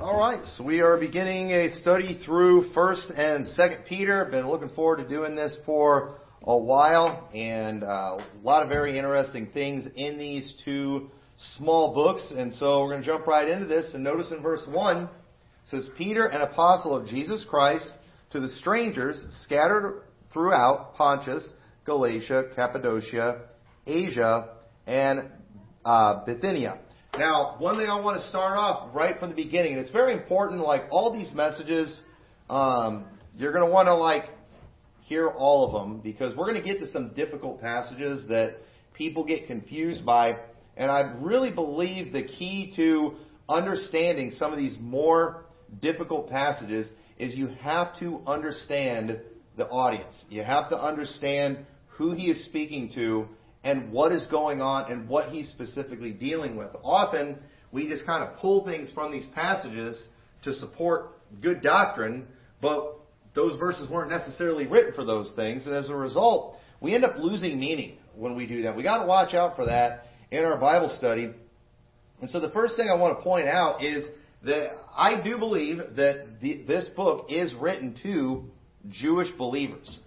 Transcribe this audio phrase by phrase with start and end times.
[0.00, 4.26] All right, so we are beginning a study through First and Second Peter.
[4.26, 8.96] Been looking forward to doing this for a while, and uh, a lot of very
[8.96, 11.10] interesting things in these two
[11.56, 12.22] small books.
[12.30, 13.92] And so we're going to jump right into this.
[13.92, 15.08] And notice in verse one
[15.68, 17.90] says, "Peter, an apostle of Jesus Christ,
[18.30, 21.52] to the strangers scattered throughout Pontus,
[21.84, 23.46] Galatia, Cappadocia,
[23.84, 24.50] Asia,
[24.86, 25.28] and
[25.84, 26.78] uh, Bithynia."
[27.18, 30.12] Now, one thing I want to start off right from the beginning, and it's very
[30.12, 32.00] important, like all these messages,
[32.48, 33.06] um,
[33.36, 34.26] you're going to want to like
[35.00, 38.58] hear all of them because we're going to get to some difficult passages that
[38.94, 40.36] people get confused by.
[40.76, 43.16] And I really believe the key to
[43.48, 45.44] understanding some of these more
[45.82, 46.86] difficult passages
[47.18, 49.20] is you have to understand
[49.56, 50.22] the audience.
[50.30, 53.26] You have to understand who he is speaking to
[53.68, 56.70] and what is going on and what he's specifically dealing with.
[56.82, 57.38] Often,
[57.70, 60.02] we just kind of pull things from these passages
[60.44, 62.26] to support good doctrine,
[62.62, 62.94] but
[63.34, 67.16] those verses weren't necessarily written for those things, and as a result, we end up
[67.18, 68.74] losing meaning when we do that.
[68.74, 71.30] We got to watch out for that in our Bible study.
[72.22, 74.06] And so the first thing I want to point out is
[74.44, 78.44] that I do believe that the, this book is written to
[78.88, 80.00] Jewish believers,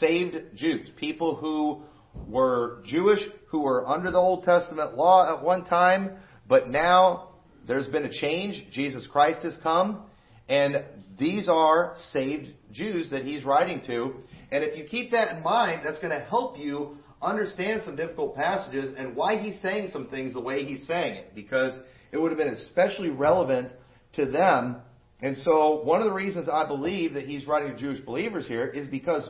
[0.00, 1.82] saved Jews, people who
[2.28, 6.16] were Jewish who were under the Old Testament law at one time,
[6.48, 7.30] but now
[7.66, 8.66] there's been a change.
[8.72, 10.02] Jesus Christ has come,
[10.48, 10.84] and
[11.18, 14.14] these are saved Jews that he's writing to.
[14.50, 18.36] And if you keep that in mind, that's going to help you understand some difficult
[18.36, 21.74] passages and why he's saying some things the way he's saying it, because
[22.12, 23.72] it would have been especially relevant
[24.14, 24.76] to them.
[25.20, 28.66] And so, one of the reasons I believe that he's writing to Jewish believers here
[28.66, 29.26] is because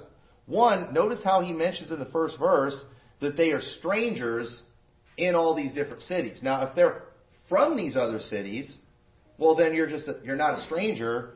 [0.47, 2.77] one, notice how he mentions in the first verse
[3.21, 4.61] that they are strangers
[5.17, 6.41] in all these different cities.
[6.43, 7.03] Now, if they're
[7.49, 8.77] from these other cities,
[9.39, 11.35] well, then you're just a, you're not a stranger.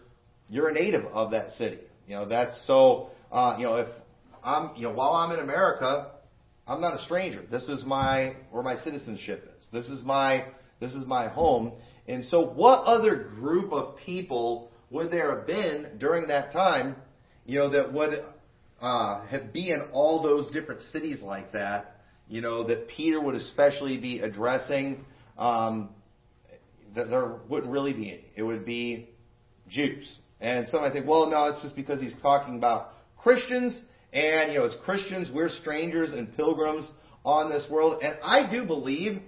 [0.49, 1.79] You're a native of that city.
[2.07, 3.11] You know that's so.
[3.31, 3.89] Uh, you know if
[4.43, 6.13] I'm you know while I'm in America,
[6.67, 7.45] I'm not a stranger.
[7.51, 9.67] This is my where my citizenship is.
[9.73, 10.47] This is my
[10.81, 11.73] this is my home.
[12.07, 16.97] And so, what other group of people would there have been during that time?
[17.45, 18.25] You know that would
[18.81, 21.97] uh, be in all those different cities like that,
[22.29, 25.05] you know, that Peter would especially be addressing,
[25.37, 25.91] um,
[26.95, 28.25] that there wouldn't really be any.
[28.37, 29.09] It would be
[29.69, 30.19] Jews.
[30.41, 33.81] And some might think, well, no, it's just because he's talking about Christians,
[34.13, 36.89] and, you know, as Christians, we're strangers and pilgrims
[37.25, 38.03] on this world.
[38.03, 39.21] And I do believe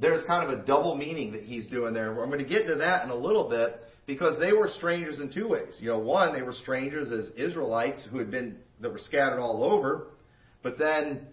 [0.00, 2.10] there's kind of a double meaning that he's doing there.
[2.10, 5.32] I'm going to get into that in a little bit because they were strangers in
[5.32, 5.76] two ways.
[5.80, 9.64] You know, one, they were strangers as Israelites who had been that were scattered all
[9.64, 10.08] over.
[10.62, 11.26] But then,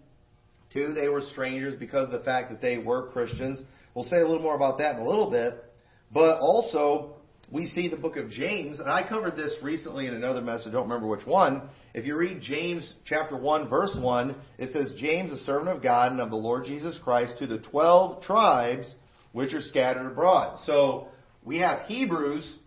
[0.72, 3.62] two, they were strangers because of the fact that they were Christians.
[3.94, 5.64] We'll say a little more about that in a little bit.
[6.12, 7.16] But also,
[7.52, 10.72] we see the book of James, and I covered this recently in another message, I
[10.72, 11.70] don't remember which one.
[11.94, 16.12] If you read James chapter 1, verse 1, it says, James, a servant of God
[16.12, 18.94] and of the Lord Jesus Christ, to the twelve tribes
[19.32, 20.60] which are scattered abroad.
[20.66, 21.08] So,
[21.44, 22.58] we have Hebrews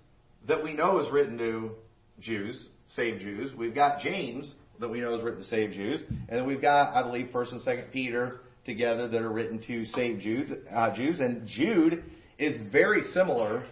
[0.49, 1.73] that we know is written to
[2.19, 3.53] Jews, saved Jews.
[3.55, 6.03] We've got James, that we know is written to save Jews.
[6.09, 9.85] And then we've got, I believe, First and Second Peter together that are written to
[9.87, 10.51] save Jews.
[10.75, 11.21] Uh, Jews.
[11.21, 12.05] And Jude
[12.39, 13.67] is very similar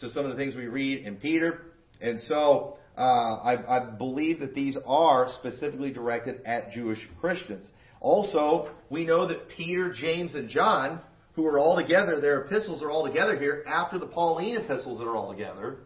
[0.00, 1.62] to some of the things we read in Peter.
[2.00, 7.70] And so uh, I, I believe that these are specifically directed at Jewish Christians.
[8.00, 11.00] Also, we know that Peter, James, and John,
[11.34, 15.04] who are all together, their epistles are all together here after the Pauline epistles that
[15.04, 15.78] are all together.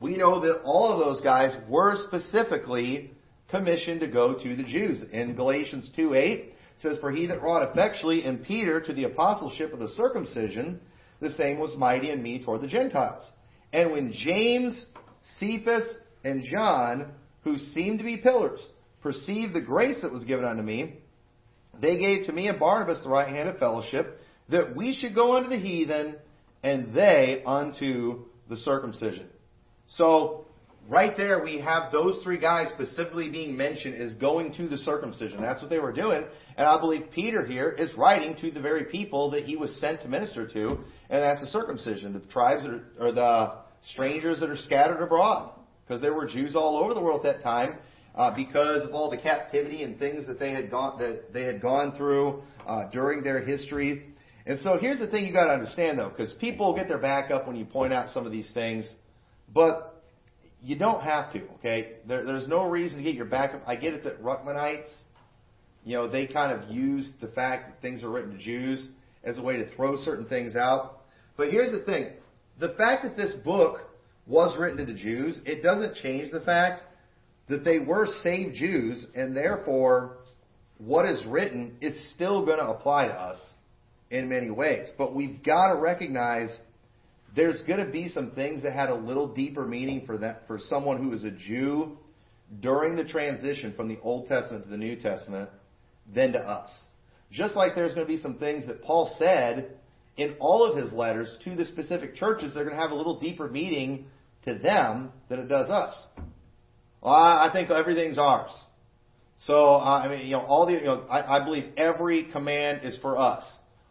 [0.00, 3.12] We know that all of those guys were specifically
[3.52, 5.04] commissioned to go to the Jews.
[5.12, 9.72] In Galatians 2 8, says, For he that wrought effectually in Peter to the apostleship
[9.72, 10.80] of the circumcision,
[11.20, 13.22] the same was mighty in me toward the Gentiles.
[13.72, 14.84] And when James,
[15.38, 15.84] Cephas,
[16.24, 17.12] and John,
[17.44, 18.60] who seemed to be pillars,
[19.02, 20.98] perceived the grace that was given unto me,
[21.80, 25.36] they gave to me and Barnabas the right hand of fellowship, that we should go
[25.36, 26.16] unto the heathen,
[26.62, 29.28] and they unto the circumcision.
[29.96, 30.41] So
[30.88, 35.40] right there we have those three guys specifically being mentioned as going to the circumcision.
[35.40, 36.24] That's what they were doing.
[36.56, 40.02] And I believe Peter here is writing to the very people that he was sent
[40.02, 40.68] to minister to,
[41.10, 43.54] and that's the circumcision, the tribes that are, or the
[43.92, 45.54] strangers that are scattered abroad.
[45.86, 47.78] Because there were Jews all over the world at that time.
[48.14, 51.62] Uh, because of all the captivity and things that they had gone that they had
[51.62, 54.12] gone through uh, during their history,
[54.44, 57.30] and so here's the thing you got to understand though, because people get their back
[57.30, 58.86] up when you point out some of these things,
[59.54, 59.91] but
[60.62, 61.94] you don't have to, okay?
[62.06, 63.62] There, there's no reason to get your back up.
[63.66, 64.88] I get it that Ruckmanites,
[65.84, 68.88] you know, they kind of use the fact that things are written to Jews
[69.24, 71.00] as a way to throw certain things out.
[71.36, 72.12] But here's the thing.
[72.60, 73.80] The fact that this book
[74.26, 76.82] was written to the Jews, it doesn't change the fact
[77.48, 80.18] that they were saved Jews, and therefore,
[80.78, 83.38] what is written is still going to apply to us
[84.10, 84.90] in many ways.
[84.96, 86.56] But we've got to recognize
[87.34, 90.58] there's going to be some things that had a little deeper meaning for that for
[90.58, 91.96] someone who is a Jew
[92.60, 95.48] during the transition from the Old Testament to the New Testament
[96.14, 96.70] than to us.
[97.30, 99.76] Just like there's going to be some things that Paul said
[100.18, 103.18] in all of his letters to the specific churches, they're going to have a little
[103.18, 104.06] deeper meaning
[104.44, 106.06] to them than it does us.
[107.00, 108.52] Well, I think everything's ours.
[109.46, 112.82] So, uh, I mean, you know, all the, you know, I, I believe every command
[112.84, 113.44] is for us.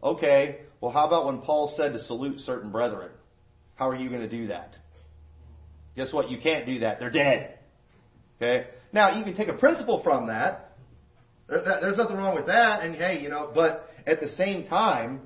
[0.04, 3.10] Okay, well, how about when Paul said to salute certain brethren?
[3.82, 4.76] How are you going to do that?
[5.96, 6.30] Guess what?
[6.30, 7.00] You can't do that.
[7.00, 7.58] They're dead.
[8.38, 8.68] Okay?
[8.94, 10.76] Now, you can take a principle from that.
[11.50, 12.84] There's nothing wrong with that.
[12.84, 15.22] And hey, you know, but at the same time,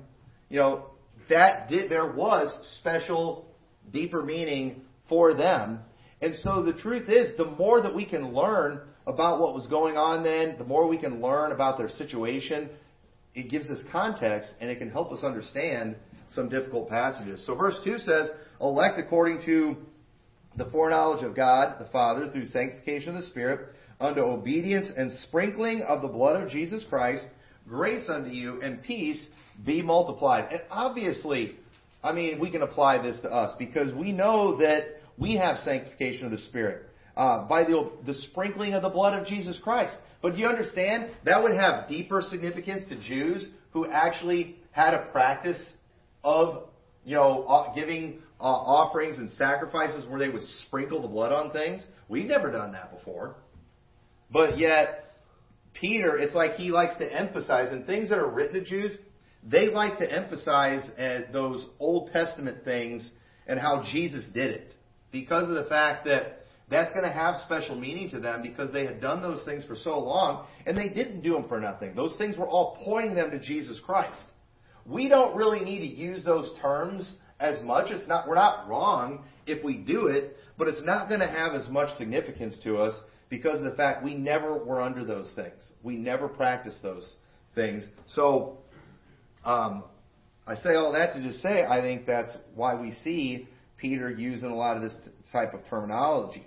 [0.48, 0.86] you know,
[1.28, 3.44] that did, there was special,
[3.92, 5.80] deeper meaning for them.
[6.22, 9.98] And so the truth is, the more that we can learn about what was going
[9.98, 12.70] on then, the more we can learn about their situation,
[13.34, 15.96] it gives us context and it can help us understand
[16.30, 17.44] some difficult passages.
[17.46, 18.30] So verse 2 says,
[18.60, 19.76] elect according to
[20.56, 23.68] the foreknowledge of God the Father through sanctification of the Spirit,
[24.00, 27.26] unto obedience and sprinkling of the blood of Jesus Christ,
[27.68, 29.26] grace unto you and peace
[29.64, 30.52] be multiplied.
[30.52, 31.56] And obviously,
[32.02, 36.26] I mean, we can apply this to us because we know that we have sanctification
[36.26, 36.82] of the Spirit
[37.16, 39.96] uh, by the, the sprinkling of the blood of Jesus Christ.
[40.20, 41.10] But do you understand?
[41.24, 45.62] That would have deeper significance to Jews who actually had a practice
[46.26, 46.64] of,
[47.04, 51.52] you know, uh, giving uh, offerings and sacrifices where they would sprinkle the blood on
[51.52, 51.82] things.
[52.08, 53.36] We've never done that before.
[54.30, 55.04] But yet,
[55.72, 58.98] Peter, it's like he likes to emphasize, and things that are written to Jews,
[59.48, 63.08] they like to emphasize uh, those Old Testament things
[63.46, 64.72] and how Jesus did it.
[65.12, 68.84] Because of the fact that that's going to have special meaning to them because they
[68.84, 71.94] had done those things for so long and they didn't do them for nothing.
[71.94, 74.24] Those things were all pointing them to Jesus Christ.
[74.88, 77.90] We don't really need to use those terms as much.
[77.90, 81.54] It's not, we're not wrong if we do it, but it's not going to have
[81.54, 82.98] as much significance to us
[83.28, 85.70] because of the fact we never were under those things.
[85.82, 87.14] We never practiced those
[87.54, 87.86] things.
[88.12, 88.58] So,
[89.44, 89.84] um,
[90.46, 94.50] I say all that to just say I think that's why we see Peter using
[94.50, 94.96] a lot of this
[95.32, 96.46] type of terminology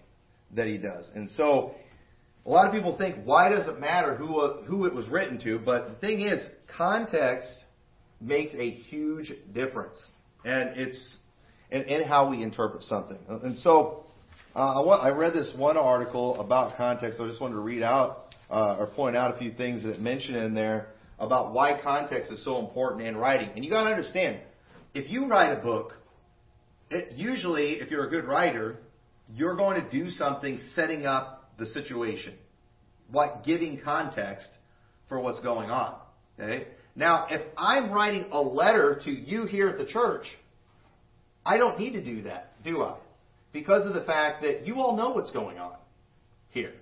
[0.56, 1.12] that he does.
[1.14, 1.76] And so,
[2.46, 5.60] a lot of people think, why does it matter who, who it was written to?
[5.60, 6.40] But the thing is,
[6.78, 7.50] context
[8.22, 9.98] makes a huge difference
[10.46, 11.18] and it's
[11.72, 13.18] in, in how we interpret something.
[13.28, 14.06] And so
[14.56, 17.20] uh, I, want, I read this one article about context.
[17.22, 20.02] I just wanted to read out uh, or point out a few things that it
[20.02, 20.88] mentioned in there
[21.20, 23.50] about why context is so important in writing.
[23.56, 24.40] And you got to understand,
[24.94, 25.94] if you write a book,
[26.90, 28.78] it, usually, if you're a good writer,
[29.36, 32.34] you're going to do something setting up the situation,
[33.14, 34.50] like giving context
[35.08, 36.00] for what's going on.
[36.40, 36.68] Okay?
[37.00, 40.26] Now, if I'm writing a letter to you here at the church,
[41.46, 42.98] I don't need to do that, do I?
[43.54, 45.78] Because of the fact that you all know what's going on
[46.50, 46.74] here.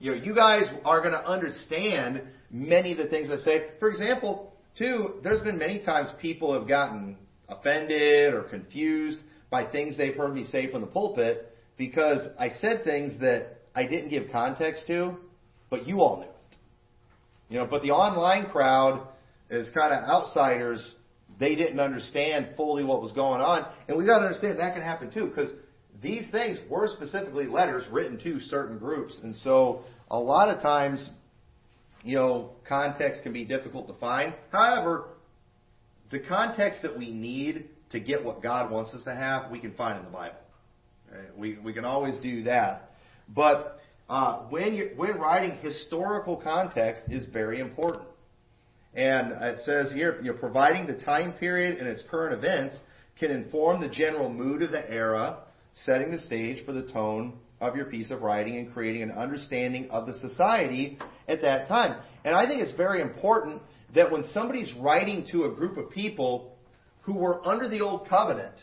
[0.00, 3.68] You know, you guys are going to understand many of the things I say.
[3.78, 7.16] For example, too, there's been many times people have gotten
[7.48, 9.20] offended or confused
[9.50, 13.86] by things they've heard me say from the pulpit because I said things that I
[13.86, 15.14] didn't give context to,
[15.70, 16.34] but you all knew it.
[17.50, 19.06] You know, but the online crowd
[19.50, 20.94] as kind of outsiders,
[21.38, 23.66] they didn't understand fully what was going on.
[23.88, 25.50] And we got to understand that can happen too, because
[26.02, 29.18] these things were specifically letters written to certain groups.
[29.22, 31.08] And so a lot of times,
[32.02, 34.34] you know, context can be difficult to find.
[34.50, 35.08] However,
[36.10, 39.74] the context that we need to get what God wants us to have, we can
[39.74, 40.36] find in the Bible.
[41.12, 41.36] Right?
[41.36, 42.92] We, we can always do that.
[43.28, 43.78] But
[44.08, 48.04] uh, when, you when writing historical context is very important.
[48.94, 52.76] And it says here, you know, providing the time period and its current events
[53.18, 55.44] can inform the general mood of the era,
[55.84, 59.88] setting the stage for the tone of your piece of writing and creating an understanding
[59.90, 62.00] of the society at that time.
[62.24, 63.62] And I think it's very important
[63.94, 66.56] that when somebody's writing to a group of people
[67.02, 68.54] who were under the old covenant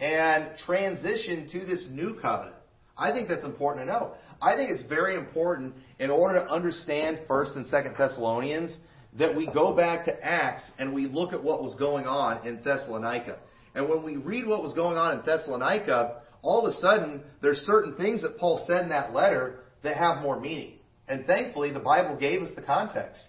[0.00, 2.56] and transition to this new covenant,
[2.96, 4.12] I think that's important to know.
[4.40, 8.76] I think it's very important in order to understand 1st and 2nd Thessalonians
[9.18, 12.62] that we go back to Acts and we look at what was going on in
[12.62, 13.38] Thessalonica.
[13.74, 17.58] And when we read what was going on in Thessalonica, all of a sudden there's
[17.66, 20.74] certain things that Paul said in that letter that have more meaning.
[21.08, 23.22] And thankfully the Bible gave us the context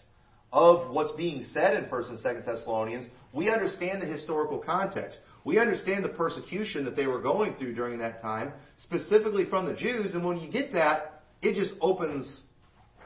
[0.52, 3.08] of what's being said in 1st and 2nd Thessalonians.
[3.34, 5.20] We understand the historical context.
[5.44, 9.74] We understand the persecution that they were going through during that time, specifically from the
[9.74, 12.42] Jews, and when you get that, it just opens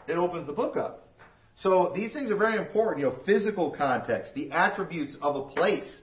[0.07, 1.00] it opens the book up.
[1.61, 3.05] So these things are very important.
[3.05, 6.01] You know, physical context, the attributes of a place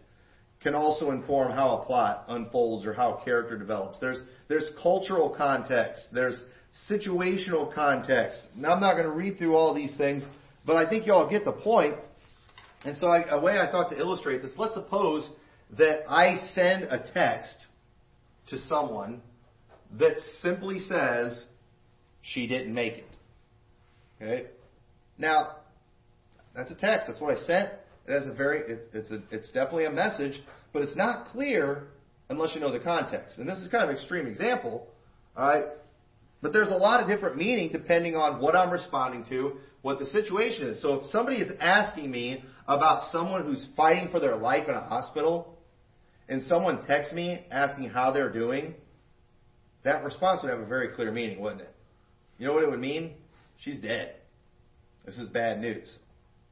[0.63, 3.99] can also inform how a plot unfolds or how character develops.
[4.01, 6.07] There's there's cultural context.
[6.13, 6.43] There's
[6.91, 8.43] situational context.
[8.57, 10.25] Now I'm not going to read through all these things,
[10.65, 11.97] but I think you all get the point.
[12.85, 15.29] And so I, a way I thought to illustrate this, let's suppose
[15.77, 17.67] that I send a text
[18.49, 19.23] to someone
[19.99, 21.45] that simply says
[22.23, 23.07] she didn't make it.
[24.23, 24.47] Okay?
[25.19, 25.57] Now,
[26.55, 27.09] that's a text.
[27.09, 27.71] That's what I sent.
[28.07, 30.41] It has a very, it, it's a, it's definitely a message,
[30.73, 31.89] but it's not clear
[32.31, 33.39] unless you know the context.
[33.39, 34.87] And this is kind of an extreme example,
[35.37, 35.65] all right?
[36.41, 40.07] But there's a lot of different meaning depending on what I'm responding to, what the
[40.07, 40.81] situation is.
[40.81, 44.81] So if somebody is asking me about someone who's fighting for their life in a
[44.81, 45.59] hospital,
[46.29, 48.75] and someone texts me asking how they're doing,
[49.85, 51.75] that response would have a very clear meaning, wouldn't it?
[52.39, 53.15] You know what it would mean?
[53.61, 54.15] She's dead.
[55.09, 55.91] This is bad news.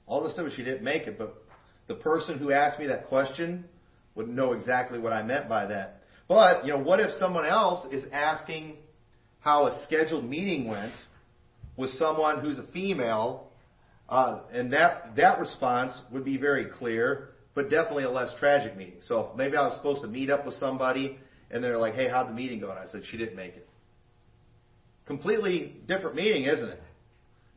[0.07, 1.45] All a sudden she didn't make it, but
[1.89, 3.67] the person who asked me that question
[4.15, 6.01] would know exactly what I meant by that.
[6.27, 8.79] But, you know, what if someone else is asking
[9.41, 10.95] how a scheduled meeting went
[11.77, 13.51] with someone who's a female,
[14.09, 19.01] uh, and that, that response would be very clear, but definitely a less tragic meeting.
[19.07, 21.19] So maybe I was supposed to meet up with somebody,
[21.51, 22.71] and they're like, hey, how'd the meeting go?
[22.71, 23.69] And I said, she didn't make it.
[25.05, 26.81] Completely different meeting, isn't it?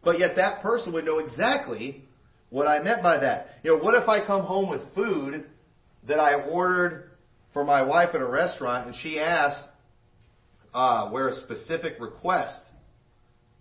[0.04, 2.04] But yet that person would know exactly
[2.50, 3.48] what I meant by that.
[3.64, 5.46] You know, what if I come home with food
[6.08, 7.10] that I ordered
[7.54, 9.68] for my wife at a restaurant and she asked
[10.74, 12.62] uh, where a specific request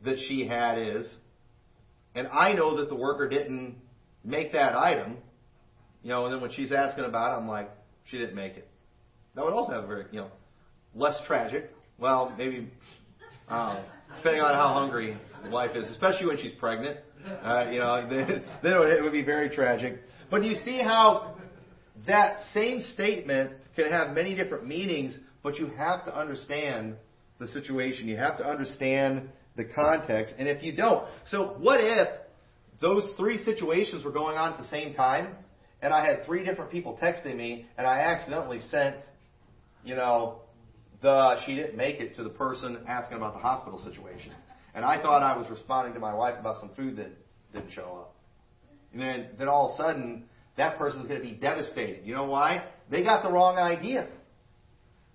[0.04, 1.16] that she had is,
[2.14, 3.76] and I know that the worker didn't
[4.24, 5.16] make that item,
[6.02, 7.70] you know, and then when she's asking about it, I'm like,
[8.04, 8.68] she didn't make it.
[9.34, 10.30] That would also have a very, you know,
[10.94, 11.70] less tragic.
[11.98, 12.68] Well, maybe,
[13.48, 13.78] um,
[14.16, 15.16] depending on how hungry
[15.50, 16.98] wife is, especially when she's pregnant.
[17.42, 20.00] Uh, you know, then, then it, would, it would be very tragic.
[20.30, 21.36] But you see how
[22.06, 26.96] that same statement can have many different meanings, but you have to understand
[27.38, 28.08] the situation.
[28.08, 30.34] You have to understand the context.
[30.38, 32.08] And if you don't, so what if
[32.80, 35.34] those three situations were going on at the same time,
[35.80, 38.96] and I had three different people texting me, and I accidentally sent,
[39.84, 40.40] you know,
[41.02, 44.32] the she didn't make it to the person asking about the hospital situation.
[44.74, 47.10] And I thought I was responding to my wife about some food that
[47.52, 48.14] didn't show up.
[48.92, 50.24] And then, then all of a sudden,
[50.56, 52.04] that person's going to be devastated.
[52.04, 52.64] You know why?
[52.90, 54.08] They got the wrong idea.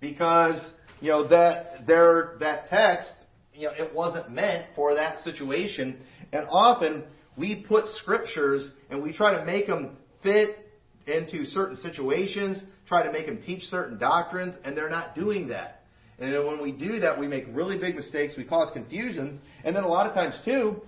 [0.00, 0.60] Because,
[1.00, 3.08] you know, that, their, that text,
[3.54, 6.02] you know, it wasn't meant for that situation.
[6.32, 7.04] And often,
[7.36, 10.63] we put scriptures and we try to make them fit
[11.06, 15.82] into certain situations, try to make them teach certain doctrines, and they're not doing that.
[16.18, 18.34] And when we do that, we make really big mistakes.
[18.36, 19.40] We cause confusion.
[19.64, 20.80] And then a lot of times, too,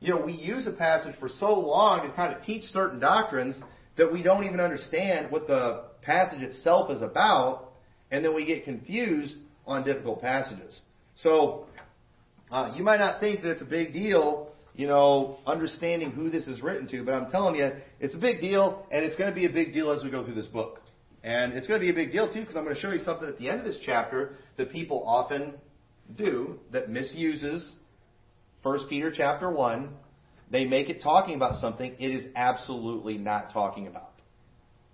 [0.00, 3.56] you know, we use a passage for so long to kind of teach certain doctrines
[3.96, 7.72] that we don't even understand what the passage itself is about.
[8.10, 9.34] And then we get confused
[9.66, 10.78] on difficult passages.
[11.16, 11.66] So,
[12.50, 16.46] uh, you might not think that it's a big deal, you know, understanding who this
[16.46, 19.34] is written to, but I'm telling you, it's a big deal, and it's going to
[19.34, 20.80] be a big deal as we go through this book.
[21.24, 23.00] And it's going to be a big deal too, because I'm going to show you
[23.00, 25.54] something at the end of this chapter that people often
[26.16, 27.72] do that misuses
[28.62, 29.90] 1 Peter chapter 1.
[30.50, 34.12] They make it talking about something it is absolutely not talking about.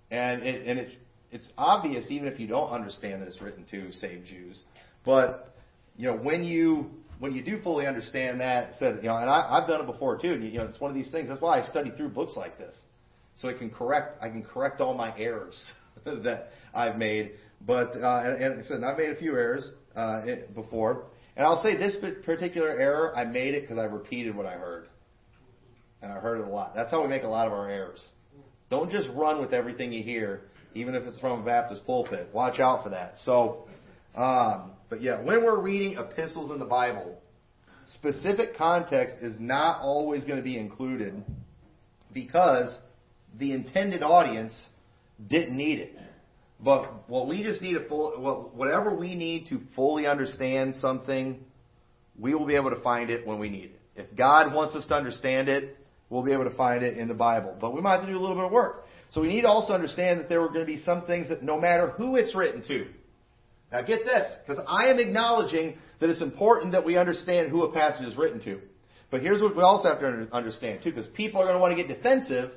[0.09, 0.97] And, it, and it,
[1.31, 4.63] it's obvious even if you don't understand that it's written to save Jews.
[5.05, 5.53] But,
[5.97, 6.91] you know, when you
[7.23, 10.19] when you do fully understand that, said, you know, and I, I've done it before
[10.19, 10.33] too.
[10.33, 11.29] And, you know, it's one of these things.
[11.29, 12.77] That's why I study through books like this,
[13.35, 14.21] so I can correct.
[14.21, 15.57] I can correct all my errors.
[16.05, 17.31] that I've made.
[17.65, 21.05] But uh, and, and said I've made a few errors uh, before,
[21.37, 24.87] and I'll say this particular error I made it because I repeated what I heard,
[26.01, 26.73] and I heard it a lot.
[26.75, 28.05] That's how we make a lot of our errors.
[28.69, 30.41] Don't just run with everything you hear,
[30.73, 32.29] even if it's from a Baptist pulpit.
[32.33, 33.15] Watch out for that.
[33.23, 33.67] So,
[34.15, 37.17] um, but yeah, when we're reading epistles in the Bible,
[37.95, 41.23] specific context is not always going to be included
[42.13, 42.77] because
[43.39, 44.53] the intended audience
[45.27, 45.97] didn't need it.
[46.59, 51.43] But what we just need to full, whatever we need to fully understand something,
[52.15, 53.79] we will be able to find it when we need it.
[53.95, 55.75] If God wants us to understand it,
[56.11, 57.57] we'll be able to find it in the Bible.
[57.59, 58.85] But we might have to do a little bit of work.
[59.09, 61.41] So we need to also understand that there are going to be some things that
[61.41, 62.85] no matter who it's written to.
[63.73, 67.73] Now get this, because I am acknowledging that it's important that we understand who a
[67.73, 68.59] passage is written to.
[69.09, 71.75] But here's what we also have to understand too, because people are going to want
[71.75, 72.51] to get defensive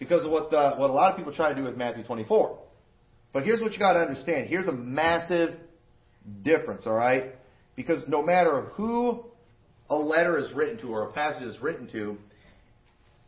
[0.00, 2.58] because of what the, what a lot of people try to do with Matthew 24.
[3.32, 4.48] But here's what you got to understand.
[4.48, 5.60] Here's a massive
[6.42, 7.34] difference, all right?
[7.76, 9.24] Because no matter who
[9.88, 12.18] a letter is written to or a passage is written to,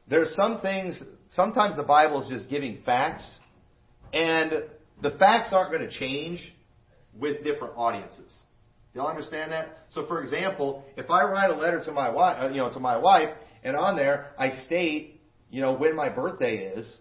[0.09, 3.39] there's some things, sometimes the Bible is just giving facts,
[4.13, 4.65] and
[5.01, 6.54] the facts aren't going to change
[7.19, 8.33] with different audiences.
[8.95, 9.79] Y'all understand that?
[9.91, 12.81] So, for example, if I write a letter to my wife, uh, you know, to
[12.81, 13.31] my wife,
[13.63, 16.99] and on there I state, you know, when my birthday is,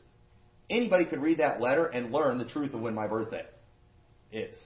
[0.70, 3.46] anybody could read that letter and learn the truth of when my birthday
[4.32, 4.58] is.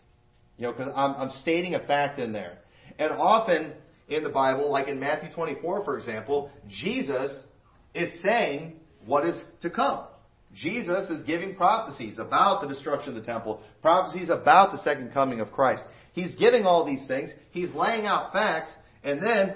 [0.57, 2.59] You know, because I'm, I'm stating a fact in there.
[2.97, 3.73] And often
[4.07, 7.31] in the Bible, like in Matthew 24, for example, Jesus
[7.93, 10.05] is saying what is to come.
[10.53, 15.39] Jesus is giving prophecies about the destruction of the temple, prophecies about the second coming
[15.39, 15.83] of Christ.
[16.13, 17.29] He's giving all these things.
[17.51, 18.71] He's laying out facts,
[19.03, 19.55] and then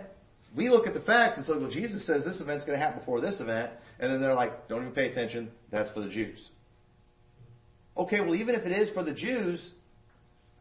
[0.56, 3.00] we look at the facts and say, well, Jesus says this event's going to happen
[3.00, 5.50] before this event, and then they're like, don't even pay attention.
[5.72, 6.50] That's for the Jews.
[7.98, 9.72] Okay, well, even if it is for the Jews,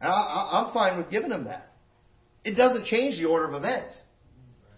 [0.01, 1.71] I, am fine with giving them that.
[2.43, 3.95] It doesn't change the order of events.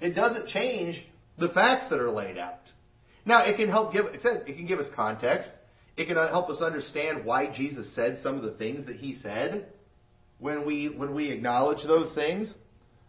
[0.02, 1.02] It doesn't change
[1.38, 2.60] the facts that are laid out.
[3.26, 5.50] Now, it can help give, it said, it can give us context.
[5.96, 9.68] It can help us understand why Jesus said some of the things that he said
[10.40, 12.54] when we, when we acknowledge those things.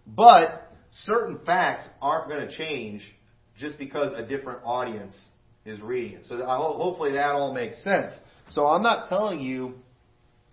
[0.06, 0.70] But
[1.02, 3.02] certain facts aren't going to change
[3.58, 5.14] just because a different audience
[5.64, 6.26] is reading it.
[6.26, 8.12] So hopefully that all makes sense.
[8.50, 9.74] So I'm not telling you,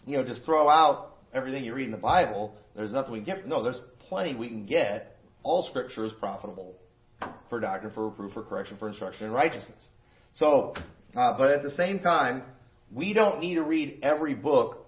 [0.06, 2.56] you know, just throw out everything you read in the Bible.
[2.76, 3.48] There's nothing we can get.
[3.48, 5.18] No, there's plenty we can get.
[5.44, 6.76] All Scripture is profitable
[7.50, 9.90] for doctrine, for reproof, for correction, for instruction in righteousness.
[10.34, 10.74] So,
[11.16, 12.44] uh, but at the same time,
[12.94, 14.86] we don't need to read every book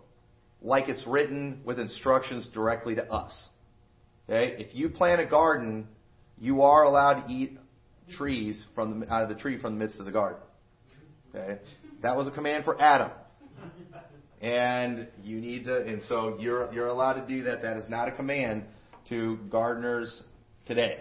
[0.62, 3.50] like it's written with instructions directly to us.
[4.30, 4.56] Okay?
[4.58, 5.88] If you plant a garden,
[6.38, 7.58] you are allowed to eat
[8.18, 10.42] trees from the, out of the tree from the midst of the garden.
[11.36, 11.60] Okay?
[12.02, 13.12] That was a command for Adam.
[14.42, 17.62] And you need to, and so you're, you're allowed to do that.
[17.62, 18.64] That is not a command
[19.10, 20.24] to gardeners
[20.66, 21.00] today.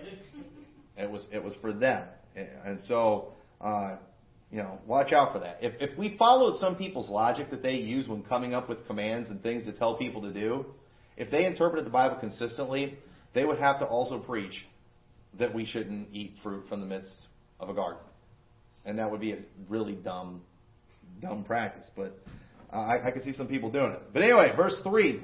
[0.96, 2.04] It was, it was for them.
[2.36, 3.96] And so, uh,
[4.50, 5.58] you know, watch out for that.
[5.62, 9.30] If, if we followed some people's logic that they use when coming up with commands
[9.30, 10.66] and things to tell people to do,
[11.16, 12.98] if they interpreted the Bible consistently,
[13.34, 14.66] they would have to also preach
[15.38, 17.12] that we shouldn't eat fruit from the midst
[17.60, 18.02] of a garden.
[18.84, 20.42] And that would be a really dumb,
[21.20, 21.90] dumb practice.
[21.96, 22.18] But
[22.72, 24.02] uh, I, I can see some people doing it.
[24.12, 25.22] But anyway, verse 3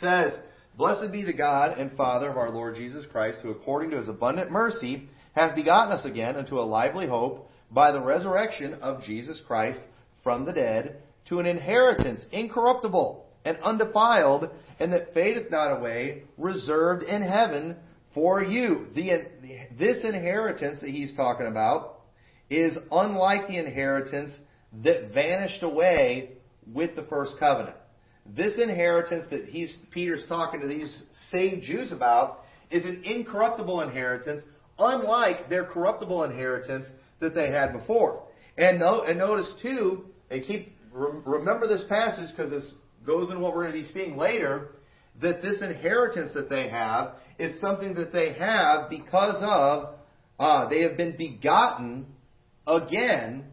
[0.00, 0.32] says,
[0.76, 4.08] Blessed be the God and Father of our Lord Jesus Christ, who according to his
[4.08, 9.40] abundant mercy hath begotten us again unto a lively hope by the resurrection of Jesus
[9.46, 9.80] Christ
[10.22, 17.02] from the dead to an inheritance incorruptible and undefiled and that fadeth not away, reserved
[17.02, 17.76] in heaven
[18.12, 18.88] for you.
[18.94, 19.10] The,
[19.78, 22.00] this inheritance that he's talking about
[22.50, 24.36] is unlike the inheritance
[24.84, 26.32] that vanished away
[26.70, 27.76] with the first covenant.
[28.34, 34.42] This inheritance that he's, Peter's talking to these saved Jews about is an incorruptible inheritance,
[34.78, 36.86] unlike their corruptible inheritance
[37.20, 38.22] that they had before.
[38.58, 42.72] And, no, and notice too, and keep remember this passage because this
[43.04, 44.70] goes in what we're going to be seeing later,
[45.20, 49.94] that this inheritance that they have is something that they have because of
[50.38, 52.06] uh, they have been begotten
[52.66, 53.44] again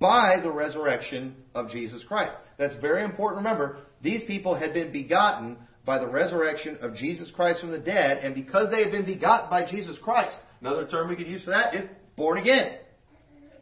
[0.00, 2.36] by the resurrection of Jesus Christ.
[2.58, 3.44] That's very important.
[3.44, 8.18] Remember, these people had been begotten by the resurrection of Jesus Christ from the dead,
[8.18, 11.50] and because they had been begotten by Jesus Christ, another term we could use for
[11.50, 12.76] that is born again.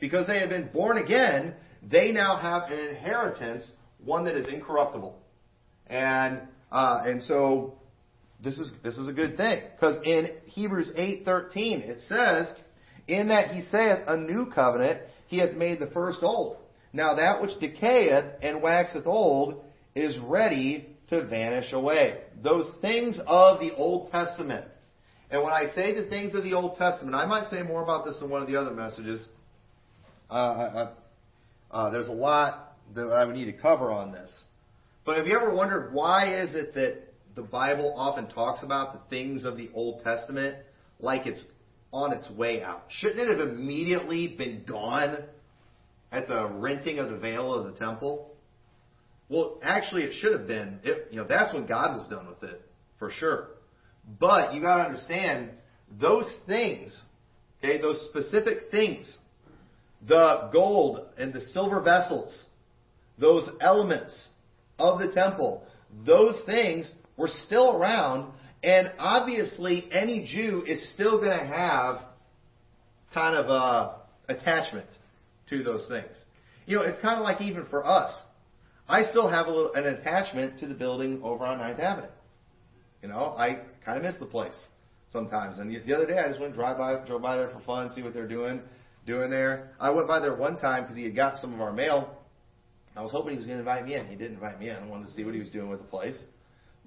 [0.00, 1.54] Because they had been born again,
[1.88, 3.70] they now have an inheritance,
[4.04, 5.16] one that is incorruptible.
[5.86, 6.40] And
[6.72, 7.78] uh, and so
[8.42, 12.52] this is this is a good thing because in Hebrews eight thirteen it says,
[13.06, 16.56] "In that he saith a new covenant, he hath made the first old.
[16.92, 19.62] Now that which decayeth and waxeth old
[19.96, 24.66] is ready to vanish away." Those things of the Old Testament.
[25.30, 28.04] And when I say the things of the Old Testament, I might say more about
[28.04, 29.26] this in one of the other messages.
[30.30, 30.94] Uh, uh,
[31.72, 34.42] uh there's a lot that I would need to cover on this.
[35.04, 37.02] But have you ever wondered why is it that
[37.34, 40.56] the Bible often talks about the things of the Old Testament
[40.98, 41.42] like it's
[41.92, 42.84] on its way out?
[42.88, 45.18] Shouldn't it have immediately been gone
[46.10, 48.35] at the renting of the veil of the temple?
[49.28, 50.80] Well, actually, it should have been.
[50.84, 52.60] It, you know, that's when God was done with it,
[52.98, 53.48] for sure.
[54.20, 55.50] But you got to understand
[56.00, 57.00] those things,
[57.58, 59.18] okay, those specific things,
[60.06, 62.44] the gold and the silver vessels,
[63.18, 64.28] those elements,
[64.78, 65.64] of the temple.
[66.06, 72.00] Those things were still around, and obviously any Jew is still going to have
[73.14, 74.88] kind of a attachment
[75.50, 76.22] to those things.
[76.66, 78.12] You know, it's kind of like even for us.
[78.88, 82.08] I still have a little, an attachment to the building over on 9th Avenue.
[83.02, 84.56] You know, I kind of miss the place
[85.10, 85.58] sometimes.
[85.58, 88.02] And the other day, I just went drive by, drove by there for fun, see
[88.02, 88.60] what they're doing,
[89.06, 89.70] doing there.
[89.80, 92.16] I went by there one time because he had got some of our mail.
[92.96, 94.06] I was hoping he was going to invite me in.
[94.06, 94.76] He didn't invite me in.
[94.76, 96.18] I wanted to see what he was doing with the place.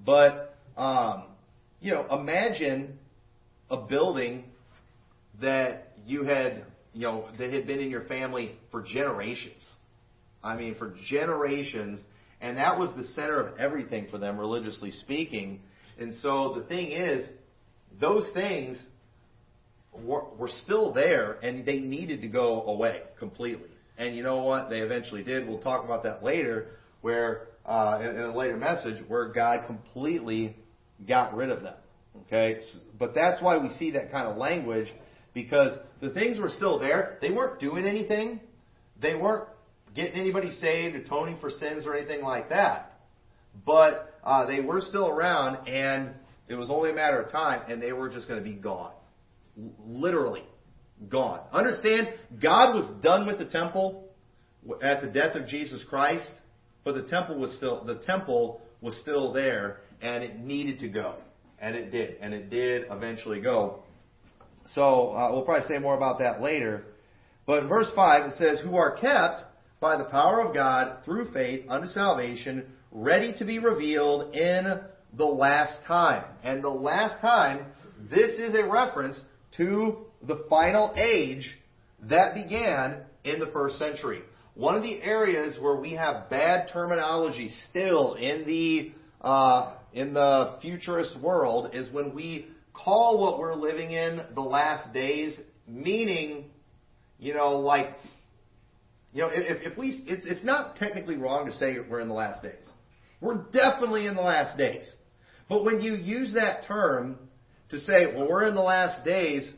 [0.03, 1.25] But, um,
[1.81, 2.97] you know, imagine
[3.69, 4.45] a building
[5.41, 9.65] that you had, you know, that had been in your family for generations.
[10.43, 12.01] I mean, for generations.
[12.41, 15.61] And that was the center of everything for them, religiously speaking.
[15.99, 17.27] And so the thing is,
[17.99, 18.81] those things
[19.91, 23.69] were, were still there and they needed to go away completely.
[23.97, 24.69] And you know what?
[24.69, 25.47] They eventually did.
[25.47, 26.67] We'll talk about that later,
[27.01, 30.55] where uh, in, in a later message, where God completely
[31.05, 31.75] got rid of them.
[32.27, 32.59] Okay,
[32.97, 34.87] but that's why we see that kind of language
[35.33, 37.17] because the things were still there.
[37.21, 38.39] They weren't doing anything.
[39.01, 39.47] They weren't
[39.95, 42.99] getting anybody saved, atoning for sins, or anything like that.
[43.65, 46.11] But uh, they were still around, and
[46.47, 48.93] it was only a matter of time, and they were just going to be gone.
[49.57, 50.43] L- literally
[51.09, 51.41] gone.
[51.51, 52.09] Understand,
[52.41, 54.05] God was done with the temple
[54.81, 56.29] at the death of Jesus Christ,
[56.83, 61.15] but the temple was still the temple was still there, and it needed to go,
[61.59, 63.83] and it did, and it did eventually go.
[64.73, 66.85] So uh, we'll probably say more about that later.
[67.45, 69.43] But in verse five it says, "Who are kept
[69.79, 74.81] by the power of God through faith unto salvation, ready to be revealed in
[75.17, 77.65] the last time." And the last time,
[78.09, 79.19] this is a reference
[79.57, 81.57] to the final age
[82.03, 84.21] that began in the first century.
[84.55, 90.57] One of the areas where we have bad terminology still in the uh, in the
[90.61, 96.45] futurist world is when we call what we're living in the last days, meaning,
[97.19, 97.89] you know, like,
[99.13, 102.13] you know, if, if we, it's, it's not technically wrong to say we're in the
[102.13, 102.69] last days.
[103.21, 104.89] We're definitely in the last days.
[105.49, 107.17] But when you use that term
[107.69, 109.51] to say, well, we're in the last days,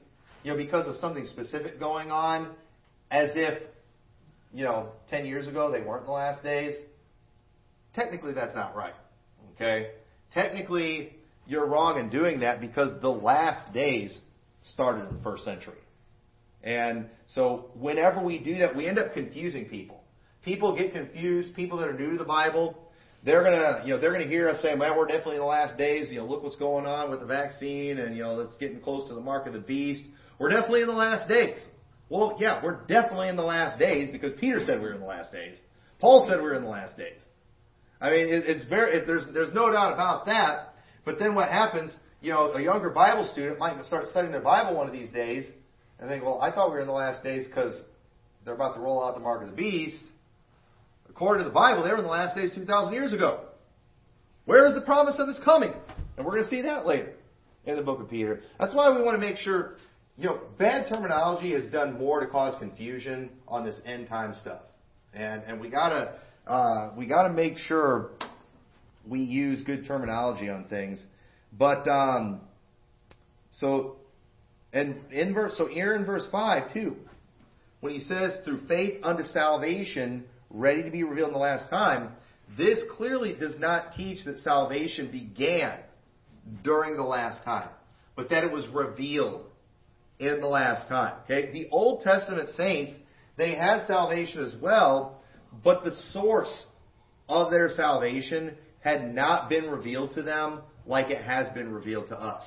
[0.43, 2.51] you know, because of something specific going on,
[3.11, 3.61] as if,
[4.53, 6.73] you know, 10 years ago they weren't in the last days.
[7.93, 8.93] Technically, that's not right.
[9.55, 9.91] Okay?
[10.33, 14.17] Technically, you're wrong in doing that because the last days
[14.63, 15.77] started in the first century.
[16.63, 20.03] And so whenever we do that, we end up confusing people.
[20.43, 21.55] People get confused.
[21.55, 22.77] People that are new to the Bible,
[23.23, 25.77] they're gonna, you know, they're gonna hear us say, "Man, we're definitely in the last
[25.77, 28.79] days." You know, look what's going on with the vaccine, and you know, it's getting
[28.79, 30.03] close to the mark of the beast.
[30.39, 31.63] We're definitely in the last days.
[32.09, 35.05] Well, yeah, we're definitely in the last days because Peter said we were in the
[35.05, 35.57] last days.
[35.99, 37.21] Paul said we were in the last days.
[38.01, 40.73] I mean, it, it's very, it, there's, there's no doubt about that.
[41.05, 44.75] But then what happens, you know, a younger Bible student might start studying their Bible
[44.75, 45.49] one of these days
[46.01, 47.79] and think, well, I thought we were in the last days because
[48.43, 50.03] they're about to roll out the mark of the beast.
[51.09, 53.45] According to the Bible, they were in the last days 2,000 years ago.
[54.45, 55.71] Where is the promise of this coming?
[56.17, 57.13] And we're going to see that later
[57.65, 58.41] in the book of Peter.
[58.59, 59.77] That's why we want to make sure
[60.17, 64.61] you know, bad terminology has done more to cause confusion on this end time stuff,
[65.13, 68.11] and and we gotta uh, we gotta make sure
[69.07, 71.03] we use good terminology on things.
[71.57, 72.41] But um,
[73.51, 73.97] so
[74.73, 76.95] and in verse so here in verse five too,
[77.81, 82.11] when he says through faith unto salvation, ready to be revealed in the last time,
[82.57, 85.79] this clearly does not teach that salvation began
[86.63, 87.69] during the last time,
[88.15, 89.45] but that it was revealed
[90.19, 91.15] in the last time.
[91.23, 91.51] Okay?
[91.51, 92.93] The Old Testament saints,
[93.37, 95.21] they had salvation as well,
[95.63, 96.65] but the source
[97.27, 102.19] of their salvation had not been revealed to them like it has been revealed to
[102.19, 102.43] us.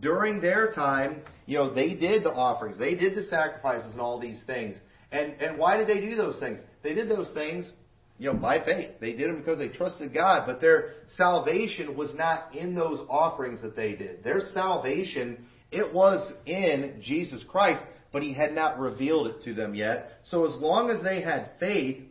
[0.00, 4.20] During their time, you know, they did the offerings, they did the sacrifices and all
[4.20, 4.76] these things.
[5.10, 6.58] And and why did they do those things?
[6.82, 7.72] They did those things,
[8.18, 8.90] you know, by faith.
[9.00, 13.62] They did them because they trusted God, but their salvation was not in those offerings
[13.62, 14.22] that they did.
[14.22, 19.74] Their salvation it was in Jesus Christ, but he had not revealed it to them
[19.74, 20.10] yet.
[20.24, 22.02] So as long as they had faith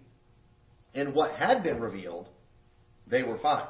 [0.93, 2.27] in what had been revealed,
[3.07, 3.67] they were fine.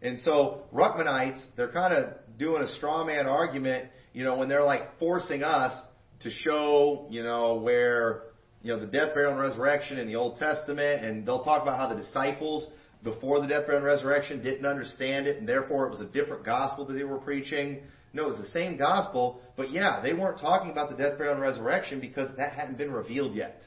[0.00, 4.64] And so Ruckmanites, they're kind of doing a straw man argument, you know, when they're
[4.64, 5.80] like forcing us
[6.20, 8.24] to show, you know, where,
[8.62, 11.78] you know, the death, burial, and resurrection in the Old Testament, and they'll talk about
[11.78, 12.68] how the disciples
[13.02, 16.44] before the death, burial, and resurrection didn't understand it, and therefore it was a different
[16.44, 17.80] gospel that they were preaching.
[18.12, 21.34] No, it was the same gospel, but yeah, they weren't talking about the death, burial,
[21.34, 23.60] and resurrection because that hadn't been revealed yet.